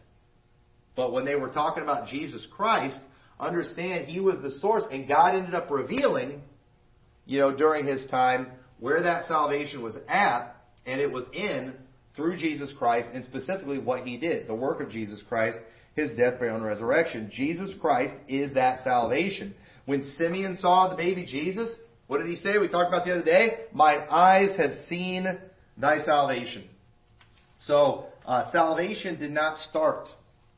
[0.95, 2.99] But when they were talking about Jesus Christ,
[3.41, 6.41] understand He was the source, and God ended up revealing,
[7.25, 8.47] you know, during His time
[8.79, 11.73] where that salvation was at, and it was in
[12.15, 15.57] through Jesus Christ, and specifically what He did, the work of Jesus Christ.
[15.95, 17.29] his death, burial, and resurrection.
[17.31, 19.53] Jesus Christ is that salvation.
[19.85, 21.75] When Simeon saw the baby Jesus,
[22.07, 22.57] what did he say?
[22.57, 23.59] We talked about the other day.
[23.73, 25.25] My eyes have seen
[25.77, 26.67] thy salvation.
[27.59, 30.07] So, uh, salvation did not start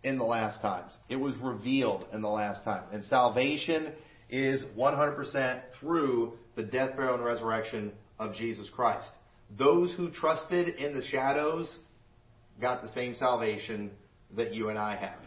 [0.04, 0.94] in the last times.
[1.10, 2.84] It was revealed in the last time.
[2.92, 3.94] And salvation
[4.30, 9.10] is 100% through the death, burial, and resurrection of Jesus Christ.
[9.58, 11.80] Those who trusted in the shadows
[12.60, 13.92] got the same salvation
[14.36, 15.20] that you and I have.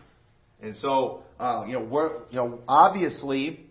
[0.61, 3.67] And so, uh, you know, we're, you know, obviously,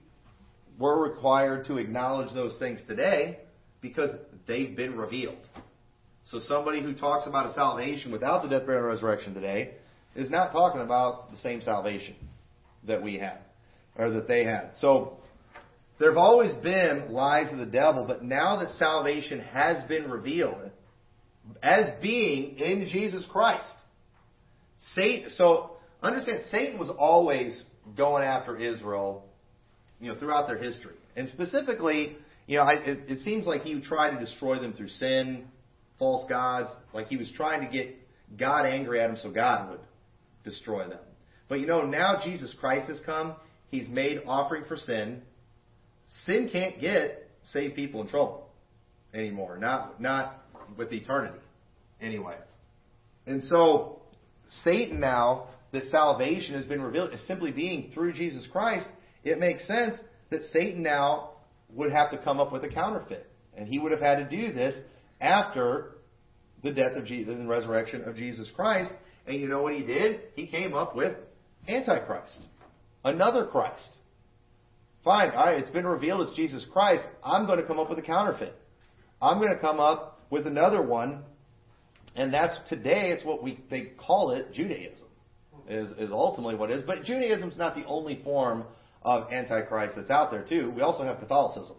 [0.78, 3.40] we're required to acknowledge those things today
[3.82, 4.12] because
[4.48, 5.38] they've been revealed.
[6.26, 9.76] So somebody who talks about a salvation without the death, burial, and resurrection today
[10.16, 12.16] is not talking about the same salvation
[12.88, 13.40] that we have
[13.98, 14.72] or that they had.
[14.80, 15.18] So
[16.00, 20.72] there have always been lies of the devil, but now that salvation has been revealed
[21.62, 23.76] as being in Jesus Christ,
[24.94, 25.30] Satan.
[25.36, 27.64] So understand, Satan was always
[27.96, 29.26] going after Israel,
[30.02, 33.80] you know, throughout their history, and specifically, you know, I, it, it seems like he
[33.82, 35.46] tried to destroy them through sin,
[35.98, 37.96] false gods, like he was trying to get
[38.38, 39.80] God angry at him, so God would
[40.46, 41.00] destroy them.
[41.50, 43.36] But you know, now Jesus Christ has come.
[43.70, 45.22] He's made offering for sin.
[46.26, 48.48] Sin can't get saved people in trouble
[49.14, 49.58] anymore.
[49.58, 50.44] Not not
[50.78, 51.40] with eternity,
[52.00, 52.38] anyway.
[53.28, 54.02] And so
[54.64, 58.88] Satan now that salvation has been revealed is simply being through Jesus Christ.
[59.24, 59.96] It makes sense
[60.30, 61.32] that Satan now
[61.70, 64.54] would have to come up with a counterfeit, and he would have had to do
[64.54, 64.80] this
[65.20, 65.96] after
[66.64, 68.92] the death of Jesus and resurrection of Jesus Christ.
[69.28, 70.22] And you know what he did?
[70.36, 71.16] He came up with
[71.68, 72.40] Antichrist,
[73.04, 73.90] another Christ.
[75.04, 77.04] Fine, all right, it's been revealed as Jesus Christ.
[77.24, 78.56] I'm going to come up with a counterfeit.
[79.22, 81.24] I'm going to come up with another one,
[82.16, 83.12] and that's today.
[83.12, 85.08] It's what we they call it Judaism,
[85.68, 86.84] is is ultimately what it is.
[86.86, 88.66] But Judaism's not the only form
[89.04, 90.72] of Antichrist that's out there too.
[90.76, 91.78] We also have Catholicism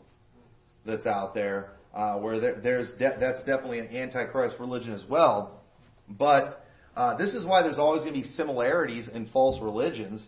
[0.84, 5.62] that's out there, uh, where there, there's de- that's definitely an Antichrist religion as well.
[6.08, 6.64] But
[6.96, 10.26] uh, this is why there's always going to be similarities in false religions,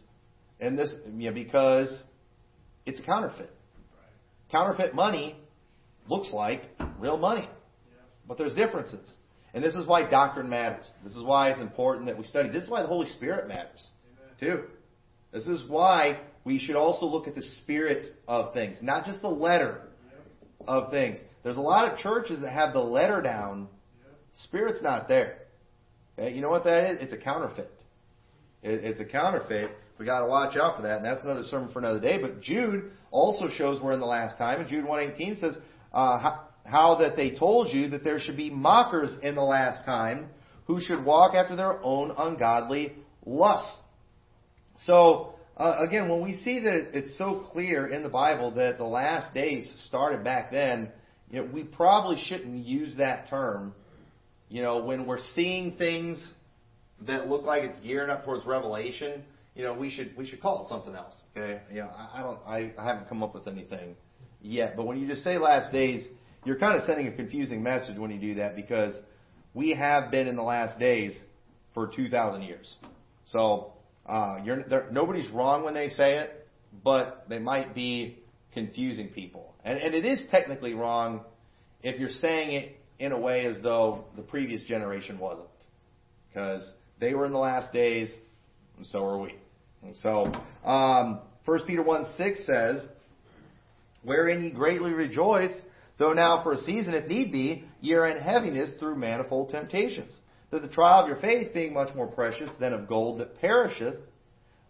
[0.61, 2.03] and this you know, because
[2.85, 3.51] it's a counterfeit.
[4.53, 5.41] Counterfeit money
[6.09, 6.63] looks like
[6.99, 7.49] real money,
[8.27, 9.15] but there's differences,
[9.55, 10.87] and this is why doctrine matters.
[11.03, 12.51] This is why it's important that we study.
[12.51, 13.89] This is why the Holy Spirit matters
[14.39, 14.65] too.
[15.33, 19.29] This is why we should also look at the spirit of things, not just the
[19.29, 19.83] letter
[20.67, 21.19] of things.
[21.43, 23.69] There's a lot of churches that have the letter down.
[24.45, 25.48] Spirit's not there.
[26.19, 26.35] Okay?
[26.35, 26.99] You know what that is?
[27.03, 27.71] It's a counterfeit.
[28.63, 29.71] It, it's a counterfeit.
[29.99, 32.21] We got to watch out for that, and that's another sermon for another day.
[32.21, 35.57] But Jude also shows we're in the last time, and Jude 1:18 says
[35.93, 39.85] uh, how, how that they told you that there should be mockers in the last
[39.85, 40.29] time
[40.67, 43.79] who should walk after their own ungodly lust.
[44.85, 48.85] So uh, again, when we see that it's so clear in the Bible that the
[48.85, 50.93] last days started back then,
[51.31, 53.75] you know, we probably shouldn't use that term.
[54.49, 56.27] You know, when we're seeing things
[57.07, 60.65] that look like it's gearing up towards revelation, you know, we should we should call
[60.65, 61.15] it something else.
[61.37, 63.97] Okay, you know, I, I don't I, I haven't come up with anything
[64.41, 66.07] yet, but when you just say last days,
[66.45, 68.95] you're kind of sending a confusing message when you do that because
[69.55, 71.19] we have been in the last days
[71.75, 72.73] for 2,000 years.
[73.31, 73.73] So
[74.07, 76.49] uh, you're, there nobody's wrong when they say it,
[76.85, 78.19] but they might be
[78.55, 79.55] confusing people.
[79.65, 81.25] And, and it is technically wrong
[81.83, 85.49] if you're saying it in a way as though the previous generation wasn't.
[86.29, 88.11] Because they were in the last days,
[88.77, 89.35] and so are we.
[89.83, 90.33] And so,
[90.65, 92.87] um, 1 Peter 1 6 says,
[94.03, 95.53] Wherein ye greatly rejoice,
[95.99, 100.13] though now for a season, if need be, ye are in heaviness through manifold temptations
[100.51, 103.97] that the trial of your faith, being much more precious than of gold that perisheth,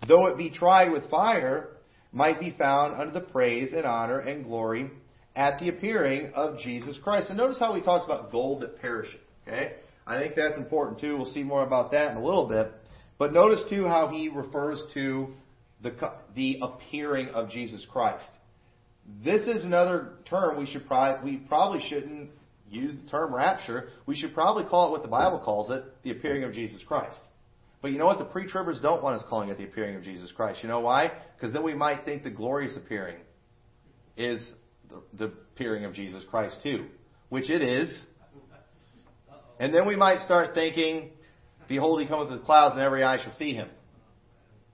[0.07, 1.69] though it be tried with fire,
[2.13, 4.91] might be found unto the praise and honor and glory
[5.39, 7.29] at the appearing of Jesus Christ.
[7.29, 9.21] And notice how he talks about gold that perisheth.
[9.47, 9.75] Okay?
[10.05, 11.17] I think that's important too.
[11.17, 12.73] We'll see more about that in a little bit.
[13.19, 15.29] But notice too how he refers to
[15.81, 15.95] the,
[16.35, 18.29] the appearing of Jesus Christ.
[19.25, 22.31] This is another term we should probably, we probably shouldn't
[22.69, 26.11] use the term rapture, we should probably call it what the Bible calls it, the
[26.11, 27.19] appearing of Jesus Christ.
[27.81, 28.19] But you know what?
[28.19, 30.59] The pre-tribbers don't want us calling it the appearing of Jesus Christ.
[30.63, 31.13] You know why?
[31.37, 33.17] Because then we might think the glorious appearing
[34.17, 34.43] is
[35.17, 36.87] the, appearing of Jesus Christ too,
[37.29, 38.07] which it is.
[39.61, 41.11] And then we might start thinking,
[41.67, 43.69] behold, he cometh with clouds and every eye shall see him.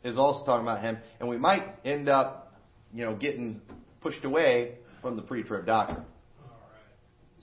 [0.02, 0.98] Is also talking about him.
[1.18, 2.60] And we might end up,
[2.92, 3.62] you know, getting
[4.02, 6.04] pushed away from the pre-trib doctrine.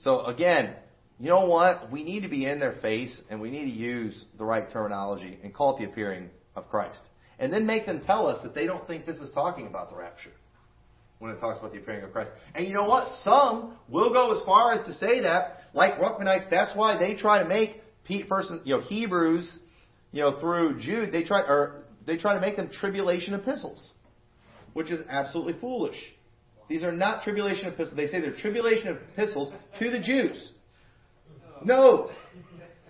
[0.01, 0.75] So again,
[1.19, 1.91] you know what?
[1.91, 5.39] We need to be in their face and we need to use the right terminology
[5.43, 7.01] and call it the appearing of Christ.
[7.39, 9.95] and then make them tell us that they don't think this is talking about the
[9.95, 10.31] rapture
[11.21, 12.31] when it talks about the appearing of Christ.
[12.55, 13.07] And you know what?
[13.23, 17.43] Some will go as far as to say that, like Ruckmanites, that's why they try
[17.43, 17.79] to make
[18.27, 19.60] first, you know, Hebrews,
[20.12, 23.91] you know, through Jude, they try or they try to make them tribulation epistles,
[24.73, 25.95] which is absolutely foolish.
[26.67, 27.95] These are not tribulation epistles.
[27.95, 30.53] They say they're tribulation epistles to the Jews.
[31.63, 32.10] No,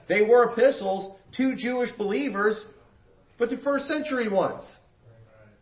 [0.07, 2.63] they were epistles to Jewish believers,
[3.37, 4.63] but the first century ones.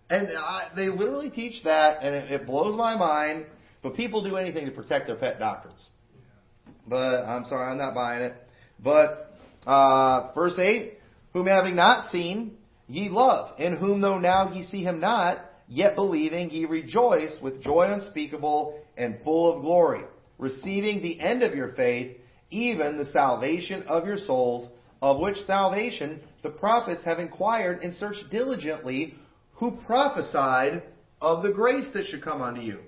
[0.09, 3.45] And I, they literally teach that, and it, it blows my mind.
[3.81, 5.85] But people do anything to protect their pet doctrines.
[6.87, 8.33] But I'm sorry, I'm not buying it.
[8.83, 9.33] But
[9.65, 10.99] uh, verse eight:
[11.33, 15.95] Whom having not seen, ye love, and whom though now ye see him not, yet
[15.95, 20.03] believing ye rejoice with joy unspeakable and full of glory,
[20.37, 22.17] receiving the end of your faith,
[22.49, 24.69] even the salvation of your souls,
[25.01, 29.15] of which salvation the prophets have inquired and searched diligently,
[29.59, 30.83] who prophesied
[31.21, 32.79] of the grace that should come unto you,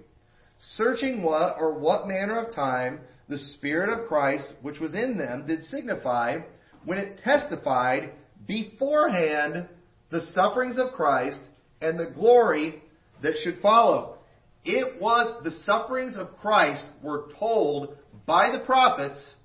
[0.78, 5.46] searching what or what manner of time the Spirit of Christ which was in them
[5.48, 6.40] did signify
[6.86, 8.12] when it testified
[8.48, 9.68] beforehand
[10.10, 11.40] the sufferings of Christ
[11.82, 12.82] and the glory
[13.22, 14.18] that should follow.
[14.64, 19.36] It was the sufferings of Christ were told by the prophets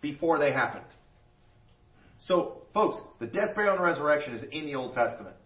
[0.00, 0.84] before they happened.
[2.26, 5.36] So, folks, the death, burial, and resurrection is in the Old Testament.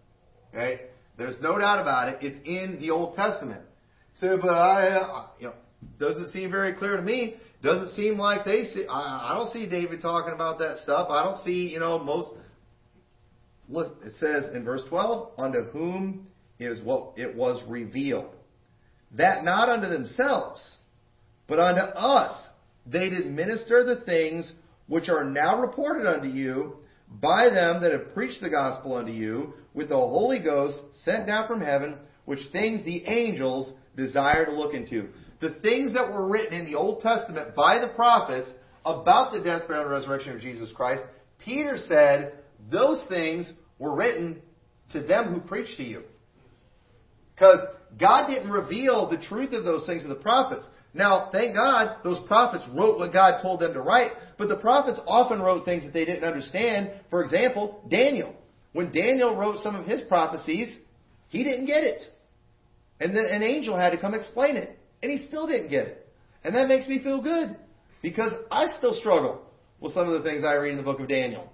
[0.53, 0.81] Okay?
[1.17, 2.17] There's no doubt about it.
[2.21, 3.61] It's in the Old Testament.
[4.15, 5.53] So, but I, you know,
[5.99, 7.35] doesn't seem very clear to me.
[7.63, 8.85] Doesn't seem like they see.
[8.89, 11.07] I, I don't see David talking about that stuff.
[11.09, 12.29] I don't see, you know, most.
[13.67, 16.27] It says in verse 12, unto whom
[16.59, 18.31] is what it was revealed.
[19.17, 20.77] That not unto themselves,
[21.47, 22.47] but unto us
[22.85, 24.51] they did minister the things
[24.87, 26.77] which are now reported unto you
[27.09, 31.47] by them that have preached the gospel unto you with the Holy Ghost sent down
[31.47, 35.09] from heaven, which things the angels desire to look into.
[35.41, 38.51] The things that were written in the Old Testament by the prophets
[38.85, 41.03] about the death, burial, and resurrection of Jesus Christ,
[41.39, 42.33] Peter said
[42.71, 44.41] those things were written
[44.91, 46.03] to them who preached to you.
[47.35, 47.59] Because
[47.99, 50.67] God didn't reveal the truth of those things to the prophets.
[50.93, 54.99] Now, thank God, those prophets wrote what God told them to write, but the prophets
[55.07, 56.91] often wrote things that they didn't understand.
[57.09, 58.33] For example, Daniel.
[58.73, 60.75] When Daniel wrote some of his prophecies,
[61.29, 62.03] he didn't get it.
[62.99, 64.77] And then an angel had to come explain it.
[65.01, 66.07] And he still didn't get it.
[66.43, 67.55] And that makes me feel good.
[68.01, 69.41] Because I still struggle
[69.79, 71.49] with some of the things I read in the book of Daniel.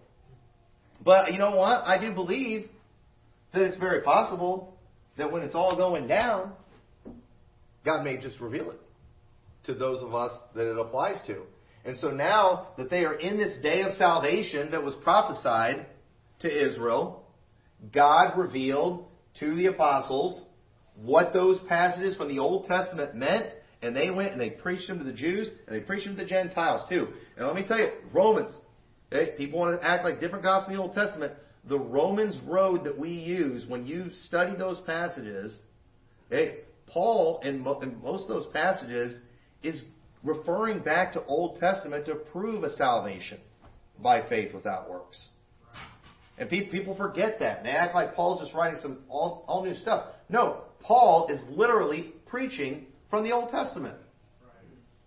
[1.04, 1.84] But you know what?
[1.86, 2.70] I do believe
[3.54, 4.78] that it's very possible
[5.18, 6.54] that when it's all going down,
[7.86, 8.80] God may just reveal it
[9.66, 11.44] to those of us that it applies to.
[11.84, 15.86] And so now that they are in this day of salvation that was prophesied
[16.42, 17.26] to Israel,
[17.94, 19.06] God revealed
[19.40, 20.46] to the apostles
[20.96, 23.48] what those passages from the Old Testament meant,
[23.82, 26.24] and they went and they preached them to the Jews, and they preached them to
[26.24, 27.08] the Gentiles too.
[27.36, 28.56] And let me tell you, Romans,
[29.12, 31.34] okay, people want to act like different gospel in the Old Testament.
[31.68, 35.60] The Romans road that we use when you study those passages,
[36.28, 39.20] okay, Paul in, mo- in most of those passages
[39.64, 39.82] is
[40.24, 43.40] referring back to Old Testament to prove a salvation
[44.02, 45.20] by faith without works.
[46.38, 47.64] And people forget that.
[47.64, 50.08] They act like Paul's just writing some all, all new stuff.
[50.30, 53.98] No, Paul is literally preaching from the Old Testament.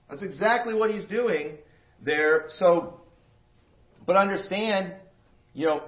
[0.09, 1.57] That's exactly what he's doing
[2.01, 2.47] there.
[2.59, 3.01] So,
[4.07, 4.95] but understand,
[5.55, 5.83] you know,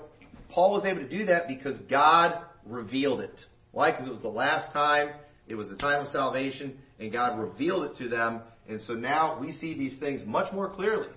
[0.49, 3.39] Paul was able to do that because God revealed it.
[3.73, 3.91] Why?
[3.91, 5.11] Because it was the last time,
[5.47, 9.39] it was the time of salvation, and God revealed it to them, and so now
[9.41, 11.09] we see these things much more clearly.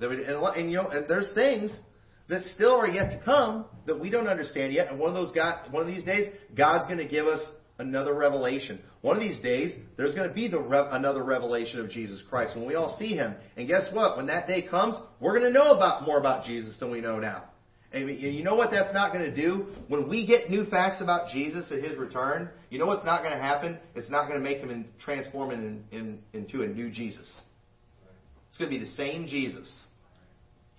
[0.00, 1.76] And, you know, and there's things
[2.28, 4.88] that still are yet to come that we don't understand yet.
[4.88, 7.40] And one of those God, one of these days, God's going to give us
[7.78, 8.80] another revelation.
[9.00, 10.60] One of these days, there's going to be the
[10.92, 13.34] another revelation of Jesus Christ when we all see Him.
[13.56, 14.16] And guess what?
[14.16, 17.18] When that day comes, we're going to know about more about Jesus than we know
[17.18, 17.49] now.
[17.92, 19.66] And you know what that's not going to do?
[19.88, 23.32] When we get new facts about Jesus at His return, you know what's not going
[23.32, 23.78] to happen?
[23.96, 27.28] It's not going to make Him in, transform in, in, into a new Jesus.
[28.48, 29.68] It's going to be the same Jesus.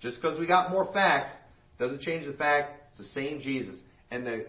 [0.00, 1.30] Just because we got more facts
[1.78, 3.78] doesn't change the fact it's the same Jesus.
[4.10, 4.46] And the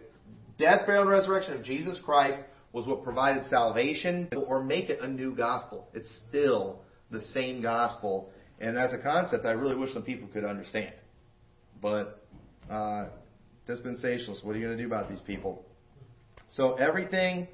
[0.58, 2.40] death, burial, and resurrection of Jesus Christ
[2.72, 5.88] was what provided salvation or make it a new gospel.
[5.94, 6.80] It's still
[7.12, 8.32] the same gospel.
[8.60, 10.94] And as a concept, I really wish some people could understand.
[11.82, 12.23] But
[12.70, 13.10] uh,
[13.68, 14.44] dispensationalists.
[14.44, 15.66] What are you going to do about these people?
[16.50, 17.48] So everything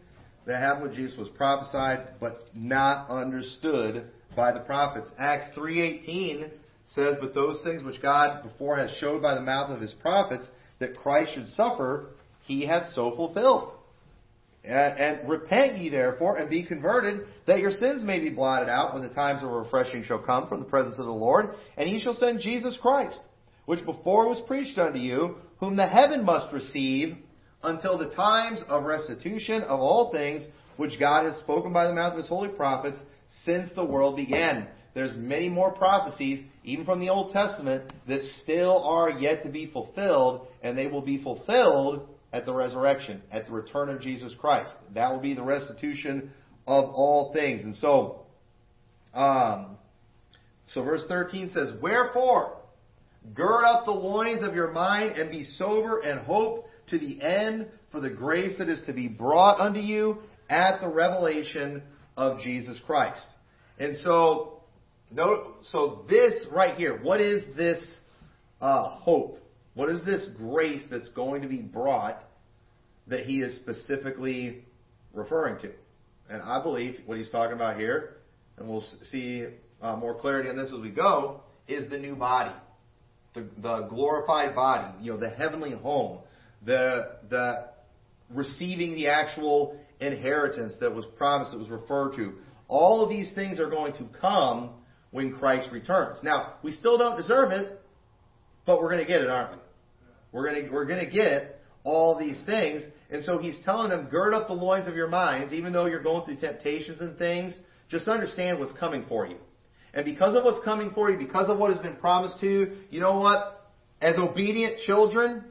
[0.46, 4.06] that happened with Jesus was prophesied, but not understood
[4.36, 5.10] by the prophets.
[5.18, 6.52] Acts 3:18
[6.86, 10.48] says, "But those things which God before has showed by the mouth of His prophets
[10.80, 12.10] that Christ should suffer,
[12.42, 13.74] he hath so fulfilled.
[14.64, 18.94] And, and repent ye therefore, and be converted, that your sins may be blotted out
[18.94, 22.00] when the times of refreshing shall come from the presence of the Lord, and he
[22.00, 23.20] shall send Jesus Christ,
[23.70, 27.16] which before was preached unto you, whom the heaven must receive
[27.62, 30.48] until the times of restitution of all things
[30.78, 32.98] which God has spoken by the mouth of his holy prophets
[33.46, 34.68] since the world began.
[34.96, 39.68] There's many more prophecies, even from the Old Testament, that still are yet to be
[39.68, 44.72] fulfilled, and they will be fulfilled at the resurrection, at the return of Jesus Christ.
[44.96, 46.32] That will be the restitution
[46.66, 47.64] of all things.
[47.64, 48.22] And so,
[49.14, 49.78] um,
[50.74, 52.59] so verse 13 says, Wherefore,
[53.34, 57.68] gird up the loins of your mind and be sober and hope to the end
[57.92, 60.20] for the grace that is to be brought unto you
[60.50, 61.84] at the revelation
[62.18, 63.26] of Jesus Christ.
[63.78, 64.62] And so,
[65.12, 67.84] no, so this right here, what is this
[68.62, 69.40] uh, hope?
[69.74, 72.22] What is this grace that's going to be brought
[73.08, 74.66] that he is specifically
[75.14, 75.72] referring to?
[76.30, 78.18] And I believe what he's talking about here,
[78.58, 79.46] and we'll see
[79.82, 82.56] uh, more clarity on this as we go, is the new body,
[83.34, 86.20] the, the glorified body, you know, the heavenly home,
[86.66, 87.70] the the
[88.34, 92.34] receiving the actual inheritance that was promised, that was referred to.
[92.68, 94.72] All of these things are going to come
[95.12, 96.20] when Christ returns.
[96.24, 97.82] Now, we still don't deserve it,
[98.66, 99.58] but we're going to get it, aren't we?
[100.32, 102.84] We're going to, we're going to get all these things.
[103.10, 106.04] And so he's telling them, gird up the loins of your minds, even though you're
[106.04, 107.58] going through temptations and things,
[107.90, 109.38] just understand what's coming for you.
[109.94, 112.78] And because of what's coming for you, because of what has been promised to you,
[112.90, 113.68] you know what?
[114.02, 115.44] As obedient children,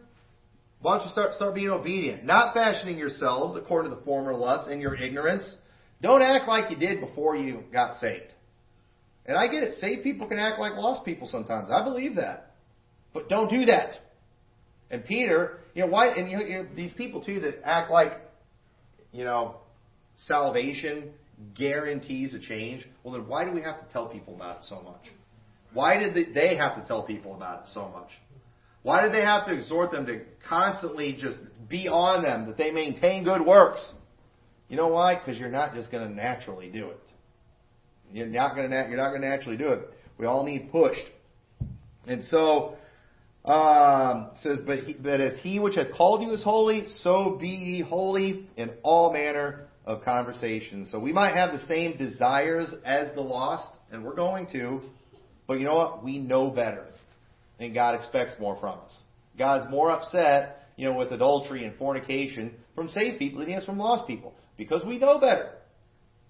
[0.80, 2.24] why don't you start, start being obedient?
[2.24, 5.56] Not fashioning yourselves according to the former lusts and your ignorance.
[6.00, 8.32] Don't act like you did before you got saved.
[9.26, 9.74] And I get it.
[9.80, 11.68] Saved people can act like lost people sometimes.
[11.70, 12.54] I believe that.
[13.12, 13.94] But don't do that.
[14.90, 18.12] And Peter, you know, why, and you know, these people too that act like,
[19.12, 19.56] you know,
[20.16, 21.12] salvation
[21.56, 22.86] guarantees a change.
[23.02, 25.02] Well, then why do we have to tell people about it so much?
[25.72, 28.08] Why did they have to tell people about it so much?
[28.82, 32.70] Why did they have to exhort them to constantly just be on them that they
[32.70, 33.92] maintain good works?
[34.68, 35.16] You know why?
[35.16, 37.12] Because you're not just going to naturally do it.
[38.12, 39.90] You're not going to you're not going to naturally do it.
[40.16, 41.04] We all need pushed.
[42.06, 42.76] And so
[43.44, 47.48] um, says, but he, that as he which hath called you is holy, so be
[47.48, 50.84] ye holy in all manner of conversation.
[50.84, 54.82] So we might have the same desires as the lost, and we're going to,
[55.46, 56.04] but you know what?
[56.04, 56.84] We know better,
[57.58, 58.94] and God expects more from us.
[59.38, 63.64] God's more upset, you know, with adultery and fornication from saved people than he is
[63.64, 65.52] from lost people because we know better.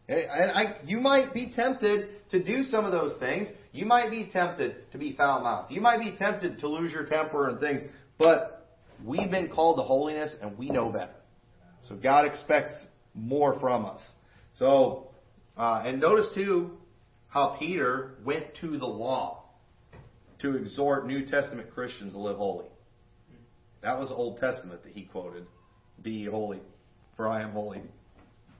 [0.08, 3.48] And I, you might be tempted to do some of those things.
[3.72, 5.72] You might be tempted to be foul mouthed.
[5.72, 7.82] You might be tempted to lose your temper and things.
[8.18, 8.68] But
[9.04, 11.12] we've been called to holiness and we know better.
[11.88, 12.86] So God expects
[13.18, 14.12] more from us.
[14.56, 15.08] So,
[15.56, 16.72] uh, and notice too
[17.28, 19.44] how Peter went to the law
[20.40, 22.66] to exhort New Testament Christians to live holy.
[23.82, 25.46] That was Old Testament that he quoted.
[26.02, 26.60] Be holy,
[27.16, 27.82] for I am holy.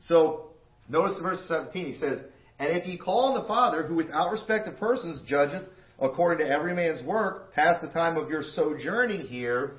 [0.00, 0.48] So,
[0.88, 2.20] Notice verse 17, he says,
[2.58, 5.64] And if ye call on the Father, who without respect of persons judgeth
[5.98, 9.76] according to every man's work, pass the time of your sojourning here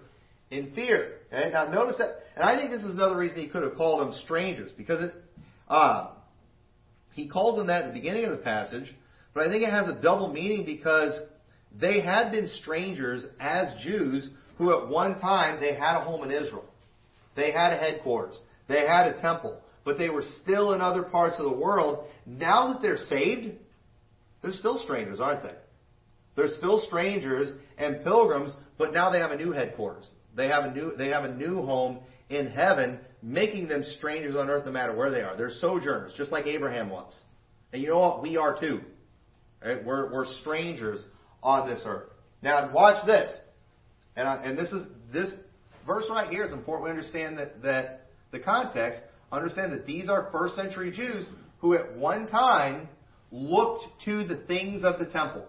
[0.51, 1.13] in fear.
[1.31, 4.13] Now notice that, and I think this is another reason he could have called them
[4.23, 5.13] strangers, because it,
[5.67, 6.11] uh,
[7.13, 8.93] he calls them that at the beginning of the passage,
[9.33, 11.21] but I think it has a double meaning because
[11.79, 16.31] they had been strangers as Jews who at one time they had a home in
[16.31, 16.65] Israel.
[17.35, 18.37] They had a headquarters.
[18.67, 22.05] They had a temple but they were still in other parts of the world.
[22.25, 23.55] Now that they're saved,
[24.43, 25.55] they're still strangers, aren't they?
[26.35, 30.07] They're still strangers and pilgrims, but now they have a new headquarters.
[30.35, 34.49] They have a new, they have a new home in heaven, making them strangers on
[34.49, 35.35] earth no matter where they are.
[35.35, 37.17] They're sojourners, just like Abraham was.
[37.73, 38.21] And you know what?
[38.21, 38.81] We are too.
[39.63, 39.83] Right?
[39.83, 41.03] We're, we're strangers
[41.43, 42.09] on this earth.
[42.41, 43.35] Now, watch this.
[44.15, 45.29] And, I, and this is this
[45.85, 46.85] verse right here is important.
[46.85, 49.01] We understand that, that the context.
[49.31, 51.27] Understand that these are first century Jews
[51.59, 52.89] who at one time
[53.31, 55.47] looked to the things of the temple.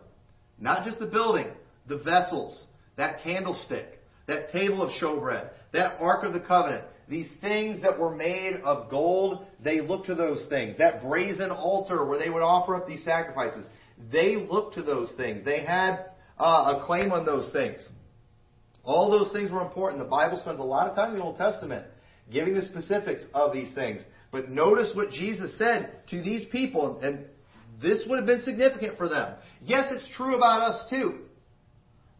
[0.59, 1.47] Not just the building,
[1.89, 2.64] the vessels,
[2.97, 3.87] that candlestick,
[4.26, 8.91] that table of showbread, that Ark of the Covenant, these things that were made of
[8.91, 10.79] gold, they looked to those things.
[10.79, 13.66] That brazen altar where they would offer up these sacrifices,
[14.12, 15.45] they looked to those things.
[15.45, 16.07] They had
[16.39, 17.87] uh, a claim on those things.
[18.85, 20.03] All those things were important.
[20.03, 21.87] The Bible spends a lot of time in the Old Testament
[22.33, 24.01] giving the specifics of these things.
[24.31, 27.25] But notice what Jesus said to these people, and
[27.83, 29.35] this would have been significant for them.
[29.61, 31.18] Yes, it's true about us too.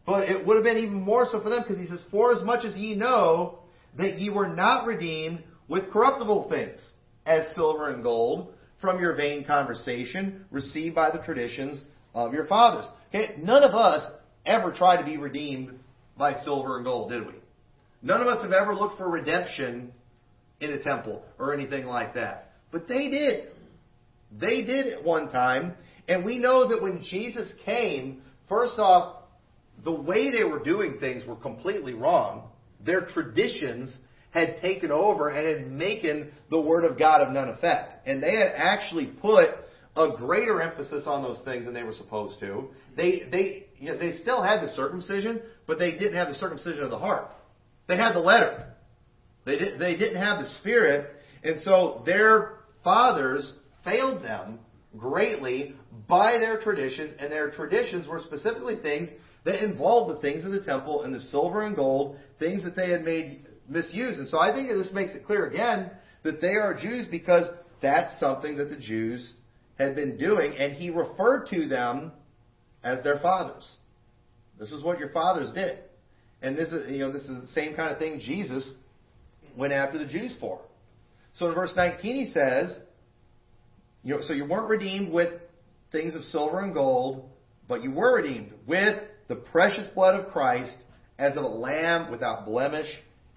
[0.05, 2.43] But it would have been even more so for them because he says, For as
[2.43, 3.59] much as ye know
[3.97, 6.79] that ye were not redeemed with corruptible things,
[7.25, 11.83] as silver and gold, from your vain conversation received by the traditions
[12.15, 12.85] of your fathers.
[13.09, 14.09] Okay, none of us
[14.45, 15.79] ever tried to be redeemed
[16.17, 17.33] by silver and gold, did we?
[18.01, 19.91] None of us have ever looked for redemption
[20.59, 22.53] in a temple or anything like that.
[22.71, 23.49] But they did.
[24.39, 25.75] They did at one time.
[26.07, 29.20] And we know that when Jesus came, first off,
[29.83, 32.49] the way they were doing things were completely wrong.
[32.83, 33.97] Their traditions
[34.31, 38.07] had taken over and had making the Word of God of none effect.
[38.07, 39.49] And they had actually put
[39.95, 42.69] a greater emphasis on those things than they were supposed to.
[42.95, 46.83] They, they, you know, they still had the circumcision, but they didn't have the circumcision
[46.83, 47.29] of the heart.
[47.87, 48.67] They had the letter.
[49.45, 51.09] They, did, they didn't have the Spirit.
[51.43, 53.51] And so their fathers
[53.83, 54.59] failed them
[54.97, 55.75] greatly
[56.07, 59.09] by their traditions, and their traditions were specifically things
[59.43, 62.89] that involved the things of the temple and the silver and gold, things that they
[62.89, 64.19] had made misused.
[64.19, 65.91] And so I think that this makes it clear again
[66.23, 67.45] that they are Jews because
[67.81, 69.33] that's something that the Jews
[69.77, 72.11] had been doing, and he referred to them
[72.83, 73.69] as their fathers.
[74.59, 75.79] This is what your fathers did.
[76.43, 78.69] And this is, you know, this is the same kind of thing Jesus
[79.57, 80.61] went after the Jews for.
[81.33, 82.77] So in verse 19 he says,
[84.03, 85.33] you know, so you weren't redeemed with
[85.91, 87.29] things of silver and gold,
[87.67, 88.99] but you were redeemed with
[89.31, 90.75] the precious blood of Christ
[91.17, 92.87] as of a lamb without blemish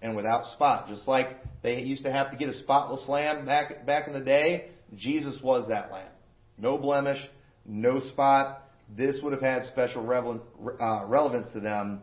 [0.02, 0.88] and without spot.
[0.88, 1.28] Just like
[1.62, 5.38] they used to have to get a spotless lamb back back in the day, Jesus
[5.40, 6.10] was that lamb.
[6.58, 7.20] No blemish,
[7.64, 8.62] no spot.
[8.96, 10.02] This would have had special
[10.80, 12.02] uh, relevance to them.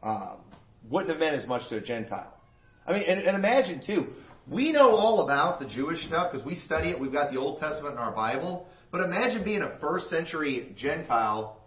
[0.00, 0.38] Um,
[0.88, 2.32] wouldn't have meant as much to a Gentile.
[2.86, 4.12] I mean, and, and imagine too,
[4.48, 7.00] we know all about the Jewish stuff because we study it.
[7.00, 8.68] We've got the Old Testament in our Bible.
[8.92, 11.63] But imagine being a first century Gentile.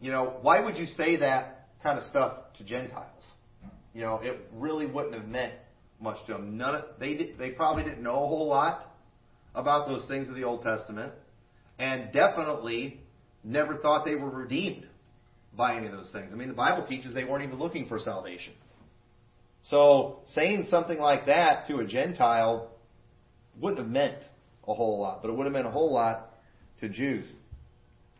[0.00, 3.24] You know, why would you say that kind of stuff to Gentiles?
[3.94, 5.54] You know, it really wouldn't have meant
[6.00, 6.56] much to them.
[6.56, 8.94] None of, they did, they probably didn't know a whole lot
[9.54, 11.12] about those things of the Old Testament,
[11.78, 13.00] and definitely
[13.44, 14.86] never thought they were redeemed
[15.56, 16.30] by any of those things.
[16.32, 18.54] I mean, the Bible teaches they weren't even looking for salvation.
[19.64, 22.70] So saying something like that to a Gentile
[23.60, 24.22] wouldn't have meant
[24.66, 26.30] a whole lot, but it would have meant a whole lot
[26.80, 27.30] to Jews.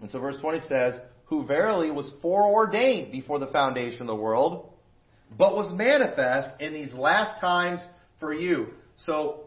[0.01, 1.01] And so verse 20 says,
[1.31, 4.73] Who verily was foreordained before the foundation of the world,
[5.37, 7.81] but was manifest in these last times
[8.19, 8.69] for you.
[9.05, 9.47] So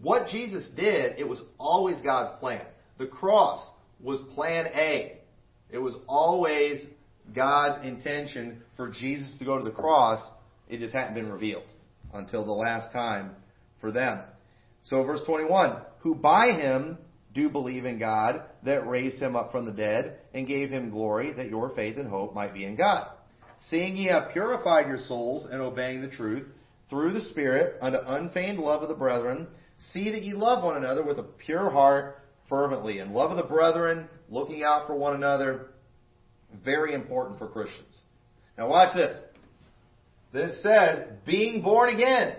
[0.00, 2.64] what Jesus did, it was always God's plan.
[2.98, 3.68] The cross
[4.02, 5.18] was plan A.
[5.70, 6.82] It was always
[7.34, 10.26] God's intention for Jesus to go to the cross
[10.68, 11.66] it just hadn't been revealed
[12.12, 13.32] until the last time
[13.80, 14.20] for them.
[14.82, 16.98] So verse 21, who by him
[17.36, 21.32] do believe in God that raised him up from the dead and gave him glory
[21.34, 23.08] that your faith and hope might be in God.
[23.68, 26.48] Seeing ye have purified your souls in obeying the truth
[26.90, 29.46] through the Spirit unto unfeigned love of the brethren,
[29.92, 32.98] see that ye love one another with a pure heart fervently.
[32.98, 35.68] And love of the brethren, looking out for one another,
[36.64, 38.00] very important for Christians.
[38.56, 39.18] Now watch this.
[40.32, 42.36] Then it says, being born again,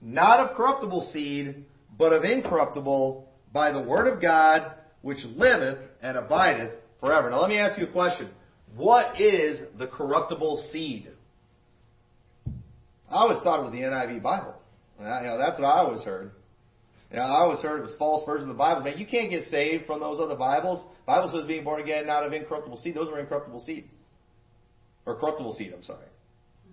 [0.00, 1.64] not of corruptible seed,
[1.96, 4.72] but of incorruptible, by the word of God,
[5.02, 7.30] which liveth and abideth forever.
[7.30, 8.30] Now let me ask you a question.
[8.76, 11.08] What is the corruptible seed?
[13.10, 14.54] I always thought it was the NIV Bible.
[14.98, 16.32] You know, that's what I always heard.
[17.10, 18.82] You know, I always heard it was false version of the Bible.
[18.82, 20.84] Man, you can't get saved from those other Bibles.
[20.84, 22.94] The Bible says being born again, not of incorruptible seed.
[22.94, 23.88] Those are incorruptible seed.
[25.06, 26.04] Or corruptible seed, I'm sorry.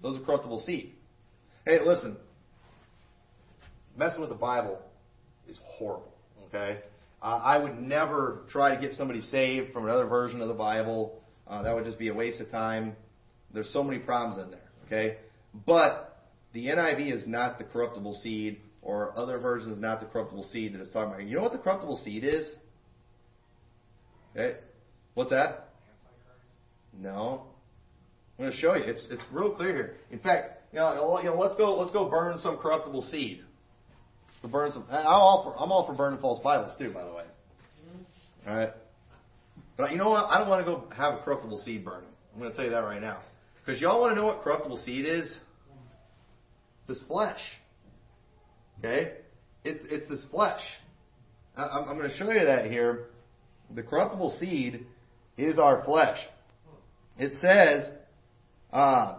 [0.02, 0.94] Those are corruptible seed.
[1.66, 2.18] Hey, listen.
[3.98, 4.82] Messing with the Bible
[5.48, 6.12] is horrible.
[6.56, 6.80] Okay?
[7.22, 11.22] Uh, I would never try to get somebody saved from another version of the Bible.
[11.48, 12.96] Uh, that would just be a waste of time.
[13.54, 14.62] There's so many problems in there.
[14.86, 15.18] Okay?
[15.66, 16.18] But
[16.54, 20.82] the NIV is not the corruptible seed, or other versions not the corruptible seed that
[20.82, 21.28] it's talking about.
[21.28, 22.52] You know what the corruptible seed is?
[24.36, 24.60] Okay?
[25.16, 25.70] What's that?
[26.98, 27.48] No.
[28.38, 28.84] I'm going to show you.
[28.84, 29.96] It's it's real clear here.
[30.12, 33.44] In fact, you know, you know, let's go let's go burn some corruptible seed.
[34.48, 34.86] Burn some.
[34.90, 37.24] I'm all for I'm all for burning false Bibles too, by the way.
[38.48, 38.70] All right.
[39.78, 40.26] But you know what?
[40.26, 42.10] I don't want to go have a corruptible seed burning.
[42.34, 43.22] I'm going to tell you that right now.
[43.66, 45.26] Because y'all want to know what corruptible seed is?
[45.26, 47.40] It's this flesh.
[48.80, 49.14] Okay?
[49.64, 50.62] It's it's this flesh.
[51.58, 53.08] I'm, I'm going to show you that here.
[53.74, 54.86] The corruptible seed
[55.38, 56.18] is our flesh.
[57.18, 57.90] It says
[58.72, 59.16] uh,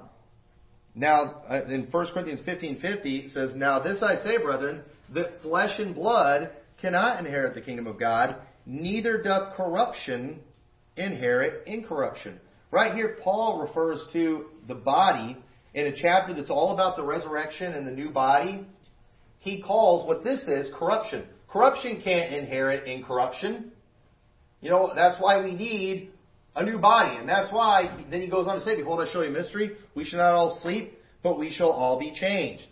[0.95, 4.83] now, in 1 Corinthians 15:50 it says, "Now this I say, brethren,
[5.14, 6.50] that flesh and blood
[6.80, 10.40] cannot inherit the kingdom of God, neither doth corruption
[10.96, 12.40] inherit incorruption."
[12.70, 15.36] Right here, Paul refers to the body,
[15.74, 18.66] in a chapter that's all about the resurrection and the new body,
[19.38, 21.24] he calls what this is corruption.
[21.48, 23.70] Corruption can't inherit incorruption.
[24.61, 26.11] You know, that's why we need
[26.57, 27.16] a new body.
[27.16, 29.76] And that's why, then he goes on to say, Behold, I show you a mystery.
[29.94, 32.64] We shall not all sleep, but we shall all be changed.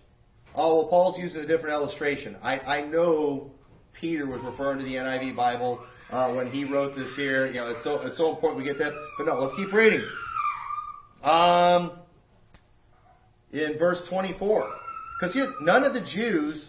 [0.55, 2.37] Oh, well, Paul's using a different illustration.
[2.43, 3.51] I, I know
[3.93, 7.47] Peter was referring to the NIV Bible uh, when he wrote this here.
[7.47, 8.93] You know, it's so, it's so important we get that.
[9.19, 10.07] But no, let's keep reading.
[11.23, 11.99] Um,
[13.53, 14.71] in verse 24.
[15.19, 16.69] Because here, none of the Jews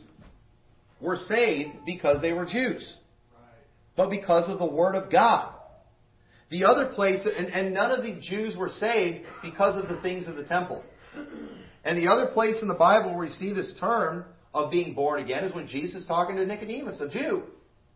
[1.02, 2.98] were saved because they were Jews,
[3.98, 5.52] but because of the Word of God.
[6.52, 10.28] The other place, and, and none of the Jews were saved because of the things
[10.28, 10.84] of the temple.
[11.86, 15.22] And the other place in the Bible where we see this term of being born
[15.22, 17.44] again is when Jesus is talking to Nicodemus, a Jew.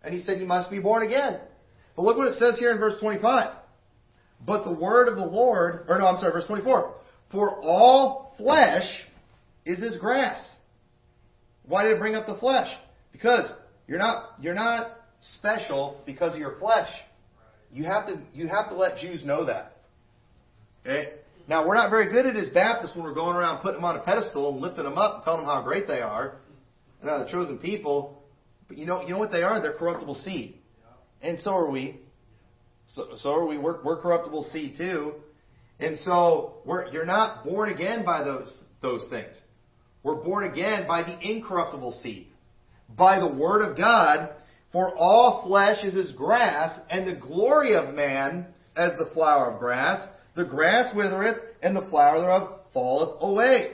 [0.03, 1.39] And he said, You must be born again.
[1.95, 3.55] But look what it says here in verse 25.
[4.45, 6.93] But the word of the Lord, or no, I'm sorry, verse 24.
[7.31, 8.87] For all flesh
[9.65, 10.39] is as grass.
[11.65, 12.69] Why did it bring up the flesh?
[13.11, 13.51] Because
[13.87, 14.97] you're not, you're not
[15.37, 16.89] special because of your flesh.
[17.71, 19.77] You have to, you have to let Jews know that.
[20.85, 21.09] Okay?
[21.49, 23.95] Now, we're not very good at as Baptists when we're going around putting them on
[23.95, 26.35] a pedestal and lifting them up and telling them how great they are
[27.01, 28.21] and how the chosen people.
[28.67, 29.59] But you know, you know what they are?
[29.59, 30.59] They're corruptible seed.
[31.23, 32.01] And so are we.
[32.93, 33.57] So, so are we.
[33.57, 35.15] We're, we're corruptible seed too.
[35.79, 39.33] And so we're, you're not born again by those, those things.
[40.03, 42.27] We're born again by the incorruptible seed,
[42.95, 44.35] by the Word of God.
[44.71, 48.45] For all flesh is as grass, and the glory of man
[48.75, 50.07] as the flower of grass.
[50.39, 53.73] The grass withereth, and the flower thereof falleth away.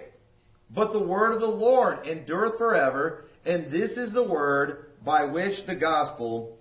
[0.73, 5.63] But the word of the Lord endureth forever, and this is the word by which
[5.67, 6.57] the gospel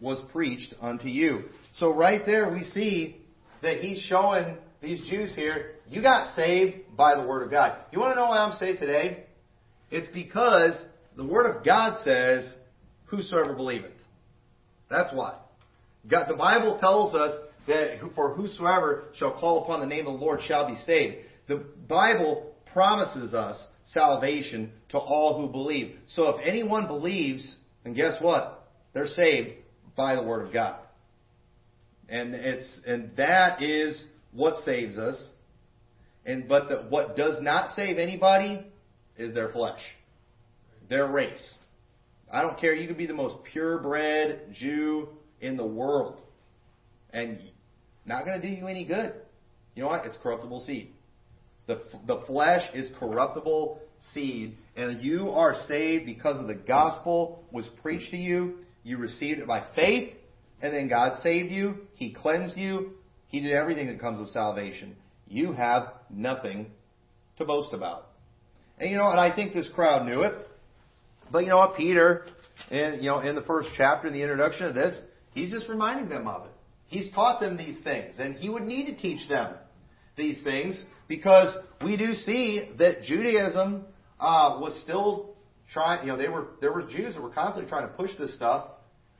[0.00, 1.50] was preached unto you.
[1.74, 3.18] So right there we see
[3.62, 7.78] that he's showing these Jews here, you got saved by the Word of God.
[7.92, 9.22] You want to know why I'm saved today?
[9.92, 10.74] It's because
[11.16, 12.56] the Word of God says,
[13.06, 13.92] Whosoever believeth.
[14.90, 15.38] That's why.
[16.10, 20.24] God, the Bible tells us that for whosoever shall call upon the name of the
[20.24, 21.16] Lord shall be saved.
[21.46, 23.62] The Bible promises us
[23.92, 25.96] salvation to all who believe.
[26.08, 28.68] So if anyone believes, then guess what?
[28.92, 29.50] They're saved
[29.96, 30.80] by the Word of God.
[32.08, 34.02] And it's and that is
[34.32, 35.30] what saves us.
[36.24, 38.66] And but the, what does not save anybody
[39.16, 39.80] is their flesh,
[40.88, 41.54] their race.
[42.30, 42.74] I don't care.
[42.74, 45.08] You could be the most purebred Jew
[45.40, 46.20] in the world,
[47.10, 47.40] and
[48.08, 49.14] not going to do you any good.
[49.74, 50.06] You know what?
[50.06, 50.92] It's corruptible seed.
[51.66, 53.80] The the flesh is corruptible
[54.12, 58.58] seed, and you are saved because of the gospel was preached to you.
[58.82, 60.14] You received it by faith,
[60.62, 61.86] and then God saved you.
[61.94, 62.92] He cleansed you.
[63.28, 64.96] He did everything that comes with salvation.
[65.26, 66.70] You have nothing
[67.36, 68.06] to boast about.
[68.78, 70.34] And you know, and I think this crowd knew it.
[71.30, 72.24] But you know what, Peter,
[72.70, 74.98] in, you know, in the first chapter, in the introduction of this,
[75.32, 76.52] he's just reminding them of it.
[76.88, 79.54] He's taught them these things, and he would need to teach them
[80.16, 83.84] these things because we do see that Judaism
[84.18, 85.36] uh, was still
[85.72, 86.06] trying.
[86.06, 88.70] You know, they were there were Jews that were constantly trying to push this stuff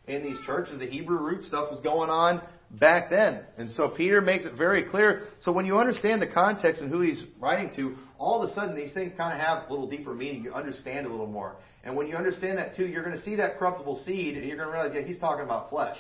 [0.07, 0.79] in these churches.
[0.79, 3.43] The Hebrew root stuff was going on back then.
[3.57, 5.29] And so Peter makes it very clear.
[5.43, 8.75] So when you understand the context and who he's writing to, all of a sudden
[8.75, 10.43] these things kind of have a little deeper meaning.
[10.43, 11.57] You understand a little more.
[11.85, 14.57] And when you understand that too, you're going to see that corruptible seed and you're
[14.57, 15.97] going to realize, yeah, he's talking about flesh.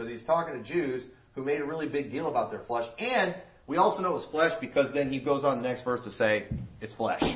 [0.00, 2.88] Because he's talking to Jews who made a really big deal about their flesh.
[2.98, 3.34] And
[3.66, 6.46] we also know it's flesh because then he goes on the next verse to say,
[6.80, 7.22] it's flesh.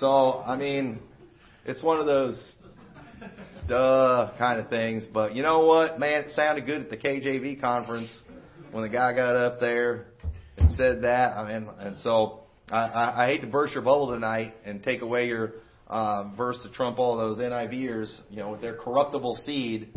[0.00, 0.98] So, I mean,
[1.64, 2.56] it's one of those
[3.68, 5.04] duh kind of things.
[5.04, 6.24] But you know what, man?
[6.24, 8.10] It sounded good at the KJV conference
[8.72, 10.06] when the guy got up there
[10.56, 11.36] and said that.
[11.36, 15.00] I mean, and so I, I, I hate to burst your bubble tonight and take
[15.00, 15.52] away your
[15.86, 19.92] uh, verse to trump all those NIVers, you know, with their corruptible seed.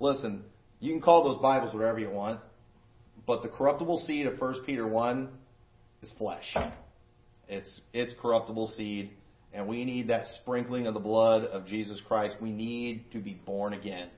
[0.00, 0.44] Listen,
[0.80, 2.40] you can call those Bibles whatever you want,
[3.26, 5.28] but the corruptible seed of 1 Peter 1
[6.02, 6.56] is flesh.
[7.48, 9.10] It's it's corruptible seed
[9.56, 12.36] and we need that sprinkling of the blood of Jesus Christ.
[12.42, 14.10] We need to be born again.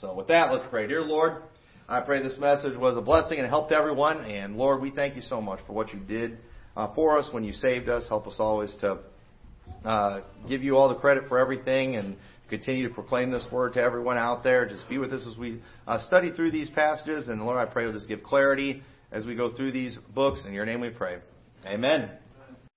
[0.00, 0.88] So with that, let's pray.
[0.88, 1.42] Dear Lord,
[1.88, 4.24] I pray this message was a blessing and helped everyone.
[4.24, 6.38] And Lord, we thank you so much for what you did
[6.76, 8.08] uh, for us when you saved us.
[8.08, 8.98] Help us always to
[9.84, 12.16] uh, give you all the credit for everything and
[12.48, 14.68] continue to proclaim this word to everyone out there.
[14.68, 17.28] Just be with us as we uh, study through these passages.
[17.28, 20.44] And Lord, I pray you'll just give clarity as we go through these books.
[20.46, 21.18] In your name we pray.
[21.66, 22.10] Amen.